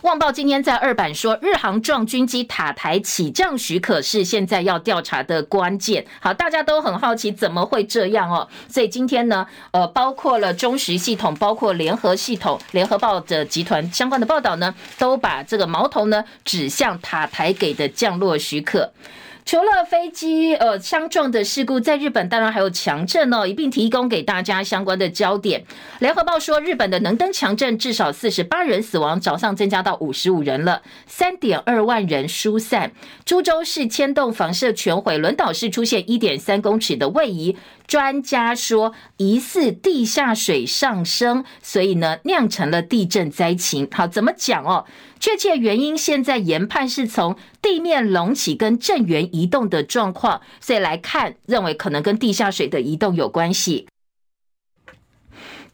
[0.05, 6.05] 旺报今天在二版说，日航撞军机塔台起降许可是现在要调查的关键。
[6.19, 8.47] 好，大家都很好奇怎么会这样哦。
[8.69, 18.91] 所以今天呢，呃，包括了中时系统，包括联合系统、联合报的集团相关的报道呢，都把这个矛头呢指向塔台给的降落许可。
[19.45, 25.63] 除了飞机呃相撞的事故，在日本当然还有强震哦，一并提供给大家相关的焦点。
[25.99, 32.91] 联合报说，日本的能登强震至少四十八人死亡，早上增加到五十五人了，三点二万人疏散。
[33.23, 37.55] 株洲市千栋房舍全毁，轮岛市出现一点三公尺的位移，
[37.87, 43.87] 专家说，疑似地下水上升，所以呢酿成了地震灾情。
[43.91, 44.85] 好，怎么讲哦？
[45.19, 53.87] 确切原因现在研判是从地面隆起跟震源移动的状况，所以来看，认为可能跟地下水的移动有关系。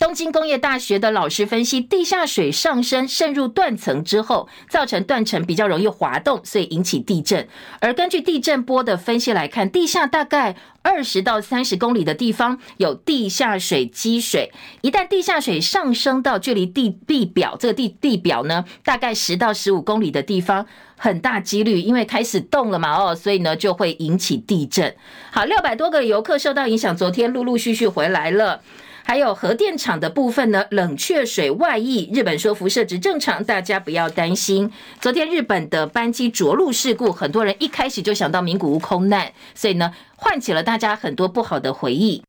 [0.01, 7.47] 东京工业大学的老师分析，地下水上升渗入断层之后，造成断层比较容易滑动，所以引起地震。
[7.79, 20.65] 而根据地震波的分析来看，地下大概二十到三十公里的地方有地下水积水，一旦地下水上升到距离地地表这个地地表呢，大概十到十五公里的地方，
[20.97, 24.95] 很大几率因为开始动了嘛，哦，所以呢就会引起地震。
[25.29, 28.61] 好，六百多个游客受到影响，昨天陆陆续续回来了。
[29.03, 34.71] 还有核电厂的部分呢，冷却水外溢，日本说辐射值正常，大家不要担心。
[34.99, 42.23] 昨天日本的班机着陆事故，很多人一开始就想到名古屋空难，所以呢，唤起了大家很多不好的回忆。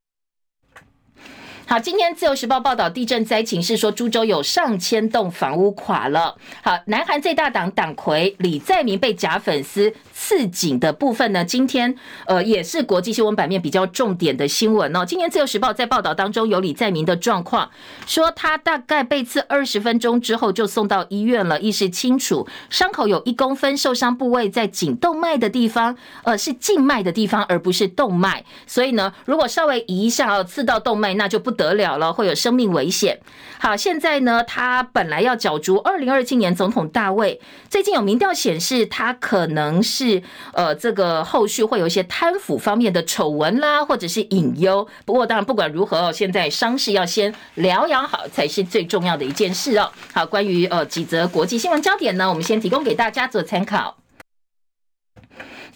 [1.72, 6.36] 好，今天自由时报报道地震灾情是说，株洲有上千栋房屋垮了。
[6.62, 11.96] 好，南韩最大党党魁李在明被假粉丝刺警的部分呢，今天
[12.26, 15.06] 呃也是国际新闻版面比较重点的新闻哦。
[15.06, 17.70] 今天自由时报在报道当中有李在明的状况，
[18.06, 28.44] 说他大概被刺二十分钟之后就送到医院了，意识清楚，伤口有一公分，受伤部位在颈动脉的地方，呃是静脉的地方，而不是动脉。
[28.66, 31.61] 所以呢，如果稍微移一下哦，刺到动脉，那就不得。
[31.62, 33.20] 得了了，会有生命危险。
[33.60, 37.40] 好，现在呢，他本来要角逐二零二七年总统大位，
[37.70, 40.20] 最近有民调显示他可能是
[40.52, 44.88] 呃，这个后续会有一些贪腐方面的丑闻啦，或者是隐忧。
[45.04, 49.88] 不过当然不管如何哦，现在伤势要先疗养好才是最重要的一件事哦。
[50.12, 54.01] 好，关于呃几则国际新闻焦点呢，我们先提供给大家做参考。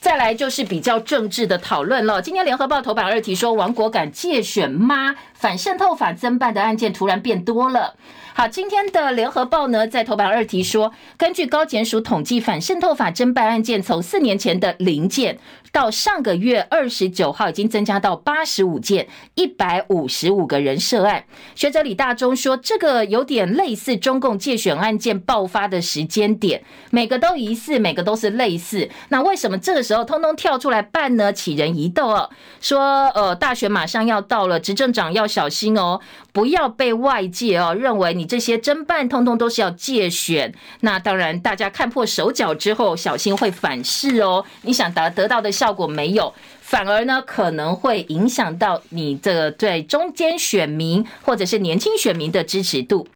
[0.01, 2.23] 再来就是比较政治的讨论了。
[2.23, 7.95] 今天联合报头版二题说，王国敢借选妈反渗透法增办的案件突然变多了。
[8.39, 15.39] 好，今天的联合报呢，在头版二题说，根据高检署统计，反渗透法侦办案件从四年前的零件，
[15.73, 21.25] 到上个月二十九号已经增加到八十五件，一百五十五个人涉案。
[21.55, 28.91] 学者李大中说，这个有点类似中共借选案件爆发的时间点，每个都疑似，每个都是类似。
[29.09, 31.33] 那为什么这个时候通通跳出来办呢？
[31.33, 32.29] 起人疑窦哦，
[32.61, 35.99] 说呃，大选马上要到了，执政长要小心哦，
[36.37, 38.27] 不要被外界哦认为你。
[38.27, 44.45] 这些侦办通通都是要借选，那当然大家看破手脚之后，小心会反噬哦。
[44.61, 53.09] 你想得得到的效果没有，反而呢可能会影响到你这个对中间选民或者是年轻选民的支持度。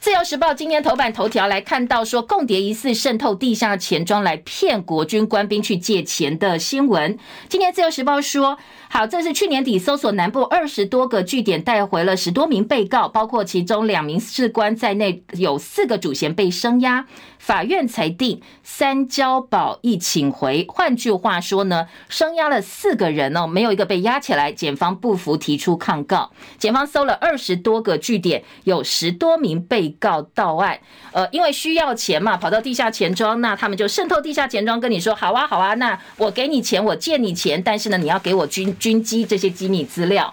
[0.00, 7.18] 自由时报今天头版头条来看到说，共谍疑似渗透地下钱庄来骗国军官兵去借钱的新闻。
[7.48, 8.58] 今天自由时报说，
[8.96, 17.04] 好，这是去年底搜索南部二十多个据点，带回了十多名被告，包括其中两名士官在内，有四个主嫌被声押。
[17.36, 24.50] 法院裁定三交保一请回，换句话说呢，声押了四个人哦，没有一个被押起来。
[24.50, 26.30] 检方不服提出抗告。
[26.56, 30.78] 检方搜了二十多个据点，有十多名被告到案。
[31.12, 40.30] 呃，因为需要钱嘛，跑到地下钱庄，那他们就渗透地下钱庄，跟你说好啊好啊，那我给你钱，我借你钱，但是呢，你要给我军军机这些机密资料。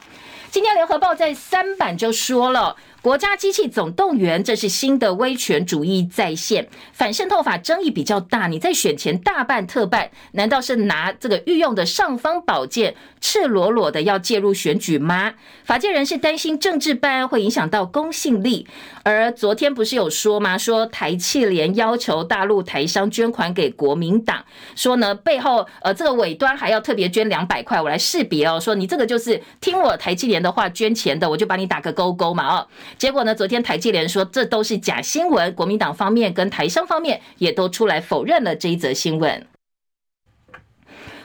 [0.49, 2.75] 今天联合报在三版就说了。
[3.01, 6.69] 国家机器总动员，这是新的威权主义再现。
[6.93, 15.33] 反渗透法争议比较大，你在选前大办特办，难道是拿这个御用的尚方宝剑，赤裸裸的要介入选举吗？
[15.63, 18.67] 法界人士担心政治办案会影响到公信力。
[19.03, 20.55] 而昨天不是有说吗？
[20.55, 24.45] 说台企联要求大陆台商捐款给国民党，
[24.75, 32.67] 说呢背后呃这个尾端还要特别捐两百块，我来识别哦，说你这个就是听我台企联的话捐钱的，我就把你打个勾勾嘛哦。
[32.97, 33.33] 结果呢？
[33.33, 39.47] 昨天台积联说这都是假新闻，国民党方面跟台商方面也都出来否认了这一则新闻。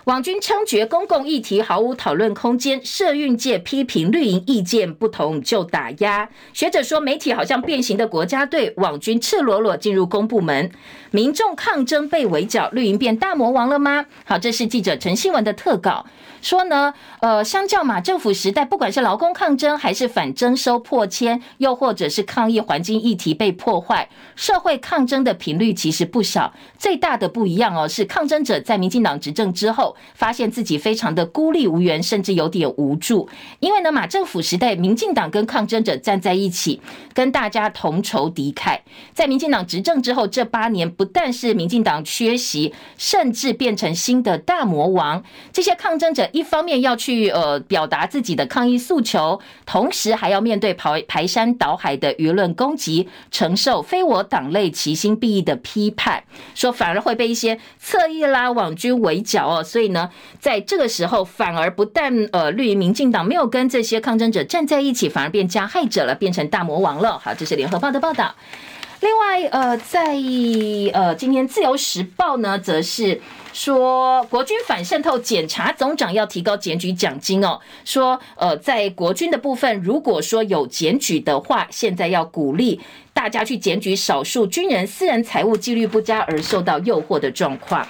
[0.04, 6.30] 网军称决公共议题毫无讨论空间，社运界批评绿营意见不同就打压。
[6.52, 10.70] 学者说媒体好像变形的国家队，网军赤裸裸进入公部门，
[11.10, 14.06] 民众抗争被围剿，绿营变大魔王了吗？
[14.24, 16.06] 好，这是记者陈新文的特稿。
[16.46, 26.54] 说呢，呃，相较马政府时代，不管是劳工抗争，还是反征收破迁，又或者是抗议环境议题被破坏，社会抗争的频率其实不少。
[26.78, 33.28] 最大的不一样哦，是抗争者在民进党执政之后，发现自己非常的孤立无援，甚至有点无助。
[33.58, 36.80] 因为呢，马政府时代，民进党跟抗争者站在一起，
[37.12, 38.78] 跟大家同仇敌忾。
[39.12, 45.24] 在民进党执政之后，这八年不但是民进党缺席，甚至变成新的大魔王。
[45.52, 56.22] 这些抗争者一方面要去呃表达自己的抗议诉求，同时还要面对排排山倒海的舆论攻击，承受非我党类其心必异的批判，
[56.54, 59.64] 说反而会被一些侧翼啦、网军围剿哦。
[59.64, 67.18] 所以呢，在这个时候，反而不但呃绿营民进党没有跟这些抗争者站在一起，反而变加害者了，变成大魔王了。
[67.18, 68.34] 好，这是联合报的报道。
[69.00, 70.16] 另外，呃，在
[70.94, 73.20] 呃今天自由时报呢，则是
[73.52, 77.60] 说国军反渗透检查总长要提高检举奖金哦。
[77.84, 82.80] 说，呃，在国军的部分，如果说有检举的话，现在要鼓励
[83.12, 87.86] 大家去检举少数军人私人财务纪律不佳而受到诱惑的状况。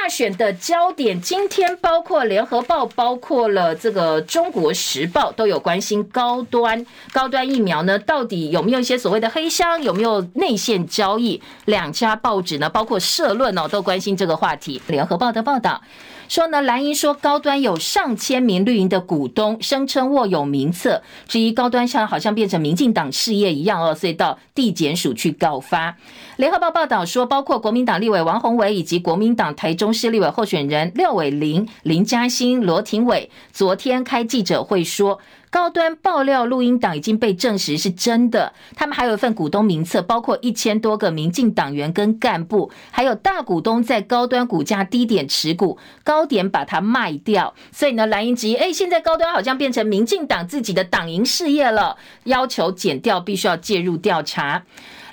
[0.00, 11.42] 大选的焦点，今天包括联合报，包括了这个中国时报，都有关心高端高端疫苗呢，到底有没有一些所谓的黑箱，有没有内线交易？
[11.64, 14.80] 两家报纸呢，包括社论哦，都关心这个话题。
[14.86, 15.82] 联合报的报道。
[16.28, 25.96] 说呢，蓝营说高端有上千名绿营的股东，声称握有名册，质疑高端像好像变成民进党事业一样哦，所以到地检署去告发。
[26.36, 35.18] 联合报报道说，包括国民党立委王宏伟以及国民党台中市立委候选人廖伟林、林嘉欣、罗廷伟，昨天开记者会说。
[35.50, 47.54] 高端爆料录音档已经被证实是真的，他们还有一份股东名册，包括一千多个民进党员跟干部，还有大股东在高端股价低点持股，高点把它卖掉。
[47.72, 54.64] 所以呢，蓝营质疑，哎，现在高端好像变成民进党自己的党营事业了，要求减掉必须要介入调查。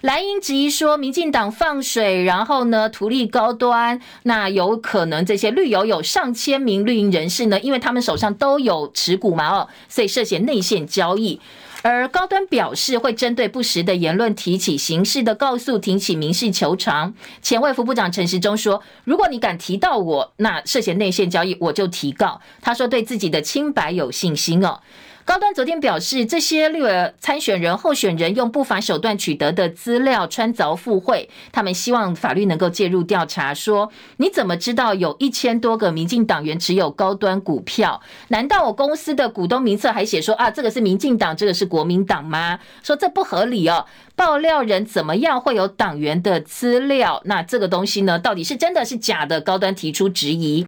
[0.06, 11.42] 蓝营质疑说，民进党放水，然后呢，图利高端，那有可能这些绿油有上千名绿营人士呢，因为他们手上都有持股嘛，哦，所以涉嫌内线交易。
[11.82, 17.16] 而高端表示会针对不实的言论提起刑事的告诉，提起民事求偿。
[17.42, 22.40] 前卫副部长陈时中说，如果你敢提到我，那涉嫌内线交易，我就提告。
[22.62, 24.82] 他说对自己的清白有信心哦。
[25.26, 33.52] 高端昨天表示，这些绿委参选人、候选人用不法手段取得的资料穿凿附会，他们希望法律能够介入调查。
[33.52, 38.00] 说你怎么知道有一千多个民进党员持有高端股票？
[38.28, 42.60] 难道我公司的股东名册还写说啊，这个是民进党，这个是国民党吗？
[42.84, 43.88] 说这不合理哦。
[44.16, 47.20] 爆料人怎么样会有党员的资料？
[47.26, 49.42] 那这个东西呢，到底是真的是假的？
[49.42, 50.68] 高端提出质疑。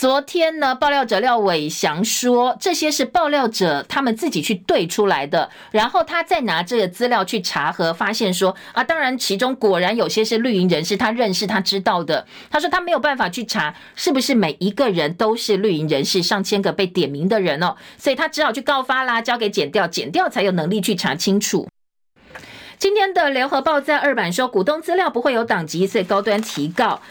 [0.00, 12.26] 昨天呢，爆料者廖伟翔说，这些是爆料者他们自己去对出来的，然后他再拿这个资料去查核，发现说啊，当然其中果然有些是绿营人士，他认识他知道的。
[12.50, 21.68] 他说他没有办法去查是不是每一个人都是绿营人士，上千个被点名的人哦，所以他只好去告发啦，交给检调，检调才有能力去查清楚。
[22.78, 27.02] 今天的联合报在二版说，股东资料不会有党籍，所以高端提告。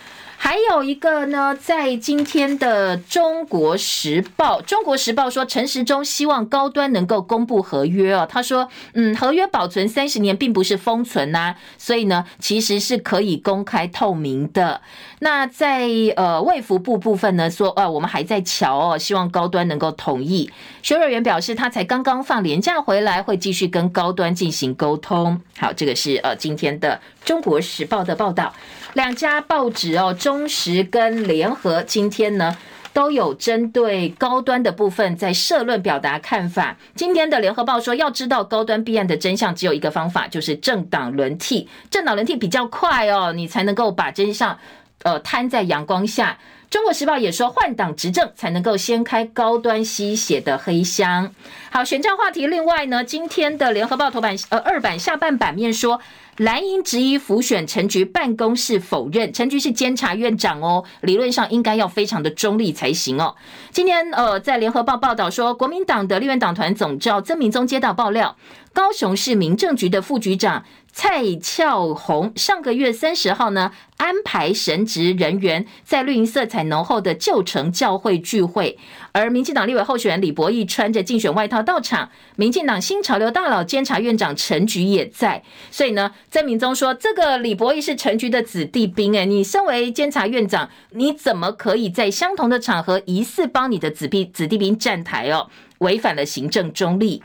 [0.42, 8.26] 还有一个呢，在今天的《中国时报》，《中国时报》说陈时中希望高端能够公布合约哦。
[8.28, 14.80] 他说，嗯，合约保存三十年，并不是封存呐，所以呢，其实是可以公开透明的。
[15.20, 20.50] 那在呃卫福部部分呢，说啊，我们还在瞧哦，希望高端能够同意。
[20.82, 25.42] 薛瑞元表示，他才刚刚放年假回来，会继续跟高端进行沟通。
[25.58, 28.54] 好，这个是呃今天的《中国时报》的报道。
[28.94, 32.58] 两家报纸哦，中时跟联合今天呢
[32.92, 36.76] 都有针对高端的部分在社论表达看法。
[36.96, 41.70] 今天的联合报说，要知道高端弊案的真相，只有一个方法，就是政党轮替。
[41.92, 44.58] 政党轮替比较快哦，你才能够把真相
[45.04, 46.40] 呃摊在阳光下。
[46.72, 51.32] 中国时报也说，换党执政才能够掀开高端吸血的黑箱。
[51.70, 52.48] 好，选战话题。
[52.48, 56.02] 另外呢，今天的联合报头版呃二版下半版面说。
[56.40, 63.36] 蓝营质疑浮选陈局办公室否认，陈局是监察院长哦，理论上应该要非常的中立才行哦。
[63.72, 68.38] 今天呃，在联合报报道说，国民党的立院党团总召曾明宗接到爆料，
[68.74, 70.66] 高雄市民政局的副局长。
[70.92, 78.78] 蔡俏虹上个月三十号呢，安排神职人员在绿营色彩浓厚的旧城教会聚会，
[79.12, 95.48] 而民进党立委候选人李博毅穿着竞选外套到场，民进党新潮流大佬监察院长陈菊也在，所以呢，曾铭宗说这个李博毅是陈菊的子弟兵，诶，你身为监察院长，你怎么可以在相同的场合疑似帮你的子弟子弟兵站台哦，
[95.78, 97.22] 违反了行政中立。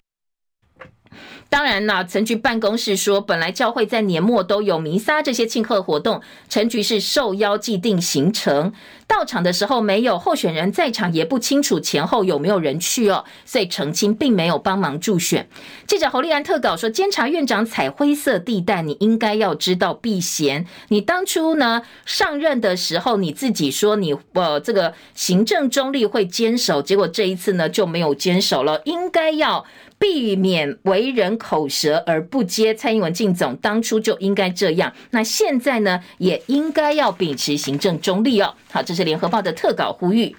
[1.48, 8.72] 当然呢，陈局办公室说，本来教会在年末都有弥撒这些庆贺活动，陈局是受邀既定行程，
[9.06, 15.48] 到场的时候没有候选人在场，也不清楚前后有没有人去哦，所以澄清并没有帮忙助选。
[15.86, 20.66] 记者侯立安特稿说，监察院长踩灰色地带，你应该要知道避嫌。
[20.88, 29.64] 你当初呢上任的时候，你自己说你呃这个行政中立会坚守，结果这一次呢就没有坚守了，应该要。
[29.98, 34.92] 避免为人口舌而不接蔡英文进总，当初就应该这样。
[35.10, 38.54] 那现在呢，也应该要秉持行政中立哦。
[38.70, 40.36] 好，这是联合报的特稿呼吁。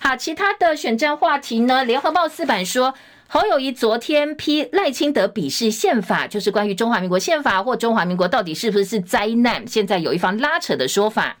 [0.00, 1.84] 好，其他的选战话题呢？
[1.84, 2.94] 联合报四版说，
[3.26, 11.38] 侯友宜昨天批赖清德鄙视宪法，就是关于中华民国宪法或中华民国到底是不是灾难，现在有一方拉扯的说法。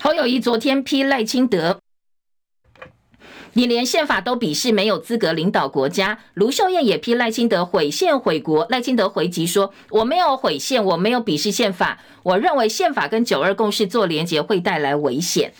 [0.00, 1.78] 侯友宜昨天批赖清德。
[3.54, 6.18] 你连宪法都鄙视，没有资格领导国家。
[6.34, 8.64] 卢秀燕也批赖清德毁宪毁国。
[8.70, 11.98] 赖清德回击说：“我没有毁宪，我没有鄙视宪法。
[12.22, 15.52] 我认为宪法跟九二共识做连结会带来危险。”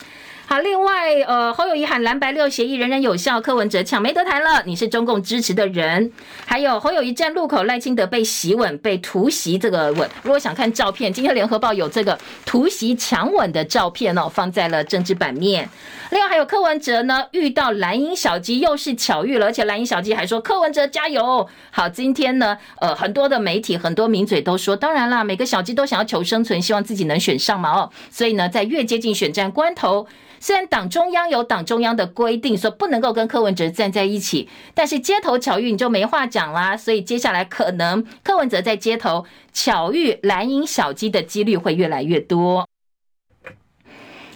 [0.53, 6.11] 好，另外，呃，侯友宜喊蓝白六协议仍然有效，柯文哲抢没得谈了，你是中共支持的人。
[6.45, 10.11] 还有侯友宜站路口，赖清德被袭吻，被突袭这个吻。
[10.25, 15.69] 如果想看照片，今天联合报有这个突袭强吻的照片哦，放在了政治版面。
[16.11, 21.49] 另外还有柯文哲呢，遇到蓝营小鸡又是巧遇了，而且蓝营小鸡还说柯文哲加油。
[21.71, 27.89] 好，今天呢，呃，很多的媒体、很多名嘴都说，当然啦，每个小鸡都想要求生存，希望自己能选上嘛哦。
[28.11, 30.09] 所以呢，在越接近选战关头。
[30.41, 36.75] 虽然党中央有党中央的规定，说不能够跟柯文哲站在一起，但是街头巧遇你就没话讲啦。
[36.75, 42.67] 所以接下来可能柯文哲在街头巧遇蓝营小鸡的几率会越来越多。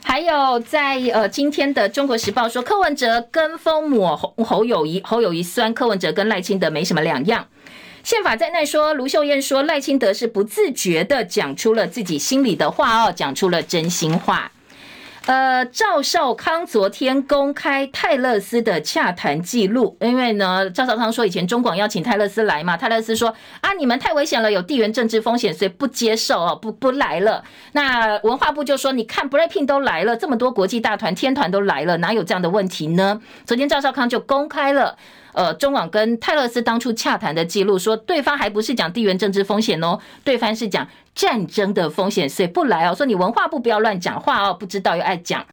[0.05, 7.49] 还有在呃今天的中国时报说，柯文哲跟风抹侯侯友宜，侯友宜酸柯文哲跟赖清德没什么两样。
[8.03, 14.53] 宪法在那说，卢秀燕说赖清德是不自觉的讲出了自己心里的话哦，讲出了真心话。
[15.27, 27.43] 呃，赵少康昨天公开泰勒斯的洽谈记录，因为呢，赵少康说以前中广邀请泰勒斯来嘛，泰勒斯说啊，你们太危险了，有地缘政治风险，所以不接受哦，不不来了。
[27.73, 33.19] 那文化部就说，你看，Breaking 都来了，这么多国际大团、天团都来了，哪有这样的问题呢？
[33.47, 34.99] 昨天赵少康就公开了。
[35.35, 42.95] 呃，中网跟泰勒斯当初洽谈的记录说，对方还不是讲地缘政治风险哦，对方是讲战争的风险，所以不来哦。
[42.95, 45.45] 说你文化部不要乱讲话哦，不知道又爱讲。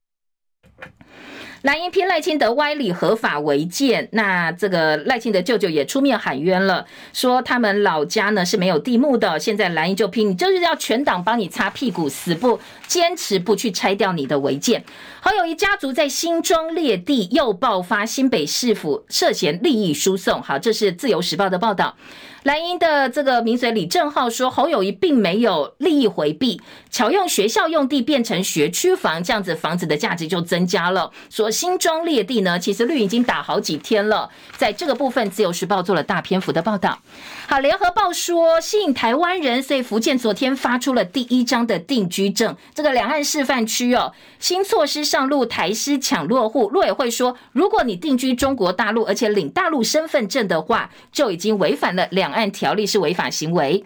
[1.61, 14.83] 蓝营批赖清德歪理合法违建，那这个赖清德舅舅也出面喊冤了，说他们老家呢是没有地目的，现在蓝营就批你，就是要全党帮你擦屁股，死不坚持不去拆掉你的违建。
[15.21, 21.95] 侯友一家族在新庄列地又爆发新北市府涉嫌利益输送，好，这是自由时报的报道。
[22.43, 31.11] 蓝营的这个名嘴李正浩说，侯友谊并没有利益回避，巧用学校用地变成学区房，这样子房子的价值就增加了。
[31.29, 34.27] 说新庄列地呢，其实绿已经打好几天了，
[34.57, 36.97] 在这个部分，自由时报做了大篇幅的报道。
[37.45, 46.69] 好，联合报说吸引台湾人，所以福建昨天发出了第一张的定居证，这个两岸示范区哦，新措施上路，台师抢落户。
[46.69, 52.30] 陆委会说，如果你定居中国大陆，而且领大陆身份证的话，就已经违反了两。
[52.31, 53.85] 按条例是违法行为。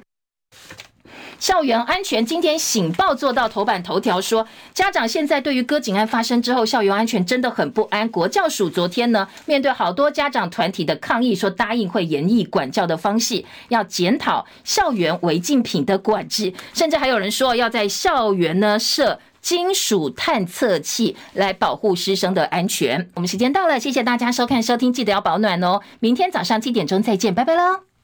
[1.37, 8.07] 校园安全，今天《醒报》做到头版头条说，家长现在对于歌警案发生之后，校园安全真的很不安。
[8.07, 23.09] 国教署昨天呢，面对好多家长团体的抗议，说答应会严厉管教的方式，要检讨校园违禁品的管制，甚至还有人说要在校园呢设金属探测器来保护师生的安全。
[23.13, 25.81] 我们时间到了，谢谢大家收看收听，记得要保暖哦。
[25.99, 27.94] 明天早上七点钟再见，拜拜喽。